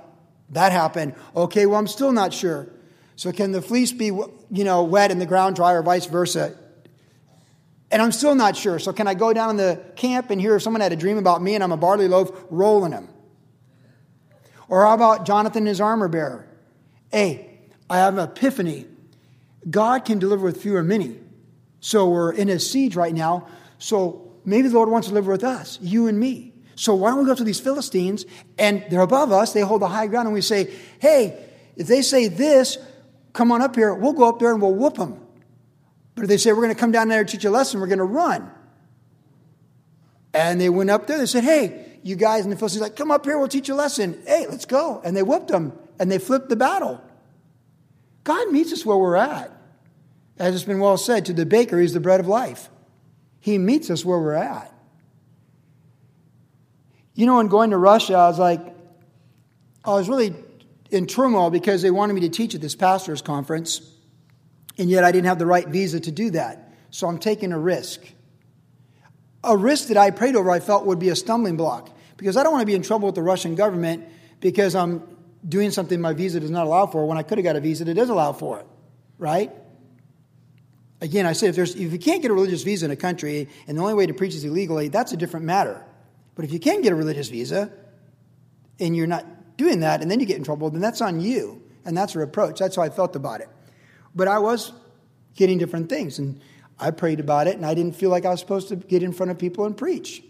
That 0.50 0.72
happened. 0.72 1.14
Okay, 1.34 1.64
well, 1.64 1.78
I'm 1.78 1.86
still 1.86 2.12
not 2.12 2.34
sure. 2.34 2.68
So 3.16 3.32
can 3.32 3.52
the 3.52 3.62
fleece 3.62 3.92
be, 3.92 4.06
you 4.06 4.64
know, 4.64 4.84
wet 4.84 5.10
and 5.10 5.20
the 5.20 5.26
ground 5.26 5.56
dry 5.56 5.72
or 5.72 5.82
vice 5.82 6.04
versa? 6.04 6.54
And 7.90 8.02
I'm 8.02 8.12
still 8.12 8.34
not 8.34 8.56
sure. 8.56 8.78
So, 8.78 8.92
can 8.92 9.06
I 9.06 9.14
go 9.14 9.32
down 9.32 9.50
in 9.50 9.56
the 9.56 9.82
camp 9.94 10.30
and 10.30 10.40
hear 10.40 10.56
if 10.56 10.62
someone 10.62 10.80
had 10.80 10.92
a 10.92 10.96
dream 10.96 11.18
about 11.18 11.42
me 11.42 11.54
and 11.54 11.62
I'm 11.62 11.72
a 11.72 11.76
barley 11.76 12.08
loaf 12.08 12.30
rolling 12.50 12.92
him? 12.92 13.08
Or 14.68 14.84
how 14.84 14.94
about 14.94 15.26
Jonathan 15.26 15.58
and 15.58 15.68
his 15.68 15.80
armor 15.80 16.08
bearer? 16.08 16.48
Hey, 17.12 17.60
I 17.88 17.98
have 17.98 18.18
an 18.18 18.24
epiphany. 18.28 18.86
God 19.70 20.04
can 20.04 20.18
deliver 20.18 20.44
with 20.44 20.60
few 20.60 20.76
or 20.76 20.82
many. 20.82 21.16
So, 21.80 22.08
we're 22.08 22.32
in 22.32 22.48
a 22.48 22.58
siege 22.58 22.96
right 22.96 23.14
now. 23.14 23.46
So, 23.78 24.32
maybe 24.44 24.68
the 24.68 24.74
Lord 24.74 24.88
wants 24.88 25.06
to 25.06 25.10
deliver 25.12 25.30
with 25.30 25.44
us, 25.44 25.78
you 25.80 26.08
and 26.08 26.18
me. 26.18 26.52
So, 26.74 26.94
why 26.94 27.10
don't 27.10 27.20
we 27.20 27.24
go 27.26 27.34
to 27.34 27.44
these 27.44 27.60
Philistines 27.60 28.26
and 28.58 28.84
they're 28.90 29.00
above 29.00 29.30
us, 29.30 29.52
they 29.52 29.60
hold 29.60 29.82
the 29.82 29.88
high 29.88 30.08
ground, 30.08 30.26
and 30.26 30.34
we 30.34 30.40
say, 30.40 30.72
hey, 30.98 31.42
if 31.76 31.86
they 31.86 32.02
say 32.02 32.26
this, 32.26 32.78
come 33.32 33.52
on 33.52 33.62
up 33.62 33.76
here, 33.76 33.94
we'll 33.94 34.12
go 34.12 34.28
up 34.28 34.40
there 34.40 34.52
and 34.52 34.60
we'll 34.60 34.74
whoop 34.74 34.96
them. 34.96 35.25
But 36.16 36.24
if 36.24 36.28
they 36.28 36.38
say, 36.38 36.50
we're 36.50 36.62
going 36.62 36.74
to 36.74 36.80
come 36.80 36.90
down 36.90 37.08
there 37.08 37.20
and 37.20 37.28
teach 37.28 37.44
a 37.44 37.50
lesson, 37.50 37.78
we're 37.78 37.86
going 37.86 37.98
to 37.98 38.04
run. 38.04 38.50
And 40.34 40.60
they 40.60 40.68
went 40.68 40.90
up 40.90 41.06
there, 41.06 41.18
they 41.18 41.26
said, 41.26 41.44
hey, 41.44 41.98
you 42.02 42.16
guys 42.16 42.44
in 42.44 42.50
the 42.50 42.56
Philistines, 42.56 42.82
like, 42.82 42.96
come 42.96 43.10
up 43.10 43.24
here, 43.24 43.38
we'll 43.38 43.48
teach 43.48 43.68
a 43.68 43.74
lesson. 43.74 44.20
Hey, 44.26 44.46
let's 44.48 44.64
go. 44.64 45.00
And 45.04 45.16
they 45.16 45.22
whipped 45.22 45.48
them 45.48 45.72
and 45.98 46.10
they 46.10 46.18
flipped 46.18 46.48
the 46.48 46.56
battle. 46.56 47.00
God 48.24 48.50
meets 48.50 48.72
us 48.72 48.84
where 48.84 48.96
we're 48.96 49.16
at. 49.16 49.52
As 50.38 50.54
it's 50.54 50.64
been 50.64 50.80
well 50.80 50.96
said, 50.96 51.26
to 51.26 51.32
the 51.32 51.46
baker, 51.46 51.80
he's 51.80 51.92
the 51.92 52.00
bread 52.00 52.20
of 52.20 52.26
life. 52.26 52.68
He 53.40 53.58
meets 53.58 53.90
us 53.90 54.04
where 54.04 54.18
we're 54.18 54.34
at. 54.34 54.72
You 57.14 57.26
know, 57.26 57.40
in 57.40 57.48
going 57.48 57.70
to 57.70 57.78
Russia, 57.78 58.14
I 58.14 58.28
was 58.28 58.38
like, 58.38 58.60
I 59.84 59.90
was 59.90 60.08
really 60.08 60.34
in 60.90 61.06
turmoil 61.06 61.50
because 61.50 61.82
they 61.82 61.90
wanted 61.90 62.12
me 62.14 62.20
to 62.22 62.28
teach 62.28 62.54
at 62.54 62.60
this 62.60 62.74
pastor's 62.74 63.22
conference. 63.22 63.80
And 64.78 64.90
yet 64.90 65.04
I 65.04 65.12
didn't 65.12 65.26
have 65.26 65.38
the 65.38 65.46
right 65.46 65.66
visa 65.66 66.00
to 66.00 66.12
do 66.12 66.30
that. 66.30 66.72
So 66.90 67.08
I'm 67.08 67.18
taking 67.18 67.52
a 67.52 67.58
risk. 67.58 68.00
A 69.44 69.56
risk 69.56 69.88
that 69.88 69.96
I 69.96 70.10
prayed 70.10 70.36
over 70.36 70.50
I 70.50 70.60
felt 70.60 70.86
would 70.86 70.98
be 70.98 71.08
a 71.08 71.16
stumbling 71.16 71.56
block 71.56 71.90
because 72.16 72.36
I 72.36 72.42
don't 72.42 72.52
want 72.52 72.62
to 72.62 72.66
be 72.66 72.74
in 72.74 72.82
trouble 72.82 73.06
with 73.06 73.14
the 73.14 73.22
Russian 73.22 73.54
government 73.54 74.04
because 74.40 74.74
I'm 74.74 75.02
doing 75.46 75.70
something 75.70 76.00
my 76.00 76.12
visa 76.12 76.40
does 76.40 76.50
not 76.50 76.66
allow 76.66 76.86
for 76.86 77.06
when 77.06 77.18
I 77.18 77.22
could 77.22 77.38
have 77.38 77.44
got 77.44 77.56
a 77.56 77.60
visa 77.60 77.84
that 77.84 77.94
does 77.94 78.08
allow 78.08 78.32
for 78.32 78.60
it, 78.60 78.66
right? 79.18 79.52
Again, 81.00 81.26
I 81.26 81.34
say 81.34 81.48
if, 81.48 81.56
there's, 81.56 81.74
if 81.74 81.92
you 81.92 81.98
can't 81.98 82.22
get 82.22 82.30
a 82.30 82.34
religious 82.34 82.62
visa 82.62 82.86
in 82.86 82.90
a 82.90 82.96
country 82.96 83.48
and 83.66 83.76
the 83.76 83.82
only 83.82 83.94
way 83.94 84.06
to 84.06 84.14
preach 84.14 84.34
is 84.34 84.44
illegally, 84.44 84.88
that's 84.88 85.12
a 85.12 85.16
different 85.16 85.46
matter. 85.46 85.84
But 86.34 86.44
if 86.44 86.52
you 86.52 86.58
can 86.58 86.80
get 86.80 86.92
a 86.92 86.96
religious 86.96 87.28
visa 87.28 87.70
and 88.80 88.96
you're 88.96 89.06
not 89.06 89.56
doing 89.56 89.80
that 89.80 90.02
and 90.02 90.10
then 90.10 90.20
you 90.20 90.26
get 90.26 90.38
in 90.38 90.44
trouble, 90.44 90.70
then 90.70 90.80
that's 90.80 91.00
on 91.00 91.20
you. 91.20 91.62
And 91.84 91.96
that's 91.96 92.14
a 92.14 92.18
reproach. 92.18 92.58
That's 92.58 92.76
how 92.76 92.82
I 92.82 92.88
felt 92.88 93.14
about 93.14 93.40
it. 93.40 93.48
But 94.16 94.26
I 94.26 94.40
was 94.40 94.72
getting 95.36 95.58
different 95.58 95.88
things. 95.88 96.18
And 96.18 96.40
I 96.80 96.90
prayed 96.90 97.20
about 97.20 97.46
it, 97.46 97.56
and 97.56 97.64
I 97.64 97.74
didn't 97.74 97.94
feel 97.94 98.10
like 98.10 98.24
I 98.24 98.30
was 98.30 98.40
supposed 98.40 98.68
to 98.70 98.76
get 98.76 99.04
in 99.04 99.12
front 99.12 99.30
of 99.30 99.38
people 99.38 99.64
and 99.66 99.76
preach. 99.76 100.24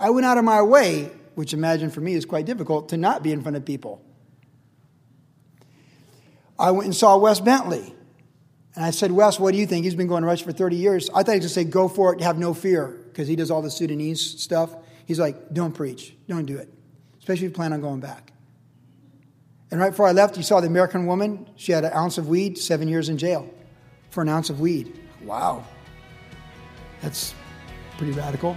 I 0.00 0.08
went 0.10 0.24
out 0.24 0.38
of 0.38 0.44
my 0.44 0.62
way 0.62 1.10
which 1.34 1.52
imagine 1.52 1.90
for 1.90 2.00
me 2.00 2.14
is 2.14 2.24
quite 2.24 2.46
difficult 2.46 2.90
to 2.90 2.96
not 2.96 3.22
be 3.22 3.32
in 3.32 3.42
front 3.42 3.56
of 3.56 3.64
people. 3.64 4.02
I 6.58 6.70
went 6.70 6.86
and 6.86 6.94
saw 6.94 7.16
Wes 7.16 7.40
Bentley. 7.40 7.94
And 8.76 8.84
I 8.84 8.90
said, 8.90 9.12
Wes, 9.12 9.38
what 9.38 9.52
do 9.52 9.58
you 9.58 9.66
think? 9.66 9.84
He's 9.84 9.94
been 9.94 10.06
going 10.06 10.22
to 10.22 10.26
Rush 10.26 10.42
for 10.42 10.52
30 10.52 10.76
years. 10.76 11.10
I 11.10 11.22
thought 11.22 11.32
he 11.32 11.38
was 11.38 11.40
going 11.40 11.40
to 11.42 11.48
say, 11.48 11.64
go 11.64 11.88
for 11.88 12.12
it, 12.12 12.20
have 12.20 12.38
no 12.38 12.54
fear, 12.54 12.88
because 13.08 13.28
he 13.28 13.36
does 13.36 13.50
all 13.50 13.62
the 13.62 13.70
Sudanese 13.70 14.40
stuff. 14.40 14.74
He's 15.06 15.18
like, 15.18 15.52
don't 15.52 15.72
preach, 15.72 16.14
don't 16.28 16.46
do 16.46 16.56
it, 16.56 16.72
especially 17.18 17.46
if 17.46 17.50
you 17.52 17.54
plan 17.54 17.72
on 17.72 17.80
going 17.80 18.00
back. 18.00 18.32
And 19.74 19.80
right 19.80 19.90
before 19.90 20.06
I 20.06 20.12
left, 20.12 20.36
you 20.36 20.44
saw 20.44 20.60
the 20.60 20.68
American 20.68 21.04
woman. 21.04 21.50
She 21.56 21.72
had 21.72 21.84
an 21.84 21.90
ounce 21.92 22.16
of 22.16 22.28
weed, 22.28 22.58
seven 22.58 22.86
years 22.86 23.08
in 23.08 23.18
jail 23.18 23.52
for 24.10 24.22
an 24.22 24.28
ounce 24.28 24.48
of 24.48 24.60
weed. 24.60 25.00
Wow. 25.24 25.64
That's 27.02 27.34
pretty 27.98 28.12
radical. 28.12 28.56